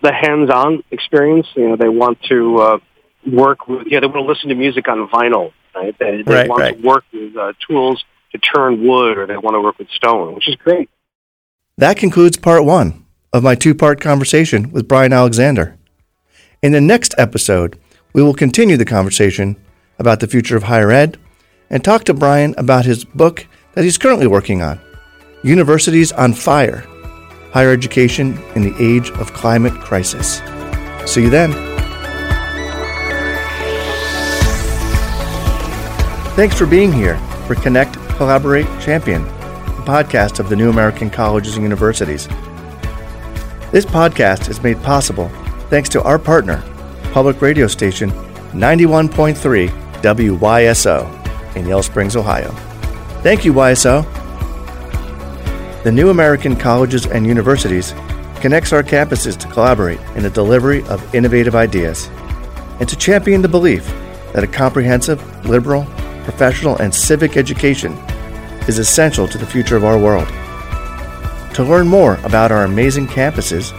the 0.02 0.14
hands-on 0.14 0.84
experience. 0.92 1.48
You 1.56 1.70
know, 1.70 1.76
they 1.76 1.90
want 1.90 2.22
to 2.30 2.58
uh, 2.58 2.78
work 3.26 3.68
with, 3.68 3.88
yeah, 3.88 4.00
they 4.00 4.08
want 4.08 4.18
to 4.18 4.22
listen 4.22 4.50
to 4.50 4.56
music 4.56 4.88
on 4.88 5.08
vinyl. 5.10 5.52
Right? 5.76 5.98
They, 5.98 6.22
they 6.22 6.34
right, 6.34 6.50
want 6.50 6.62
right. 6.62 6.78
to 6.80 6.88
work 6.88 7.04
with 7.12 7.36
uh, 7.36 7.54
tools 7.68 8.04
to 8.32 8.38
turn 8.38 8.86
wood, 8.86 9.18
or 9.18 9.26
they 9.26 9.38
want 9.38 9.56
to 9.56 9.62
work 9.62 9.80
with 9.80 9.90
stone, 9.90 10.36
which 10.36 10.48
is 10.48 10.56
great. 10.56 10.90
That 11.78 11.98
concludes 11.98 12.38
part 12.38 12.66
one 12.66 13.06
of 13.34 13.44
my 13.44 13.56
two 13.56 13.74
part 13.74 14.02
conversation 14.02 14.72
with 14.72 14.88
Bryan 14.88 15.14
Alexander. 15.14 15.79
In 16.62 16.74
the 16.74 16.82
next 16.82 17.16
episode, 17.18 17.80
we 18.12 18.22
will 18.22 18.34
continue 18.34 18.76
the 18.76 18.84
conversation 18.84 19.56
about 19.98 20.20
the 20.20 20.28
future 20.28 20.58
of 20.58 20.64
higher 20.64 20.92
ed 20.92 21.18
and 21.70 21.82
talk 21.82 22.04
to 22.04 22.14
Bryan 22.14 22.54
about 22.58 22.84
his 22.84 23.06
book 23.06 23.48
that 23.76 23.86
he's 23.86 23.98
currently 23.98 24.28
working 24.28 24.62
on 24.62 24.82
Universities 25.42 26.12
on 26.12 26.34
Fire 26.34 26.86
Higher 27.54 27.72
Education 27.72 28.38
in 28.56 28.64
the 28.64 28.76
Age 28.78 29.10
of 29.12 29.32
Climate 29.32 29.72
Crisis. 29.74 30.42
See 31.10 31.22
you 31.22 31.30
then. 31.30 31.54
Thanks 36.36 36.58
for 36.58 36.66
being 36.66 36.92
here 36.92 37.18
for 37.48 37.56
Connect, 37.56 37.94
Collaborate, 38.18 38.68
Champion, 38.82 39.24
the 39.24 39.84
podcast 39.86 40.40
of 40.40 40.50
the 40.50 40.58
New 40.58 40.70
American 40.70 41.10
Colleges 41.10 41.56
and 41.56 41.64
Universities. 41.64 42.28
This 43.72 43.86
podcast 43.86 44.50
is 44.50 44.62
made 44.62 44.82
possible 44.84 45.32
thanks 45.70 45.90
to 45.90 46.02
our 46.04 46.18
partner, 46.18 46.64
public 47.12 47.42
radio 47.42 47.68
station 47.68 48.12
91.3 48.52 49.70
WYSO 50.02 51.56
in 51.56 51.68
Yellow 51.68 51.82
Springs, 51.82 52.16
Ohio. 52.16 52.52
Thank 53.22 53.46
you, 53.46 53.54
YSO. 53.54 54.04
The 55.84 55.92
New 55.92 56.10
American 56.10 56.56
Colleges 56.56 57.06
and 57.06 57.26
Universities 57.26 57.94
connects 58.42 58.74
our 58.74 58.84
campuses 58.84 59.38
to 59.38 59.48
collaborate 59.50 60.00
in 60.16 60.24
the 60.24 60.30
delivery 60.30 60.84
of 60.86 61.14
innovative 61.14 61.56
ideas 61.56 62.10
and 62.80 62.88
to 62.90 62.96
champion 62.96 63.42
the 63.42 63.48
belief 63.48 63.86
that 64.34 64.44
a 64.44 64.48
comprehensive, 64.48 65.46
liberal, 65.46 65.86
professional, 66.24 66.78
and 66.78 66.94
civic 66.94 67.38
education 67.38 67.94
is 68.68 68.80
essential 68.80 69.28
to 69.28 69.38
the 69.38 69.46
future 69.46 69.76
of 69.76 69.84
our 69.84 70.00
world. 70.00 70.28
To 71.56 71.64
learn 71.64 71.88
more 71.88 72.16
about 72.24 72.52
our 72.52 72.64
amazing 72.64 73.08
campuses, 73.08 73.74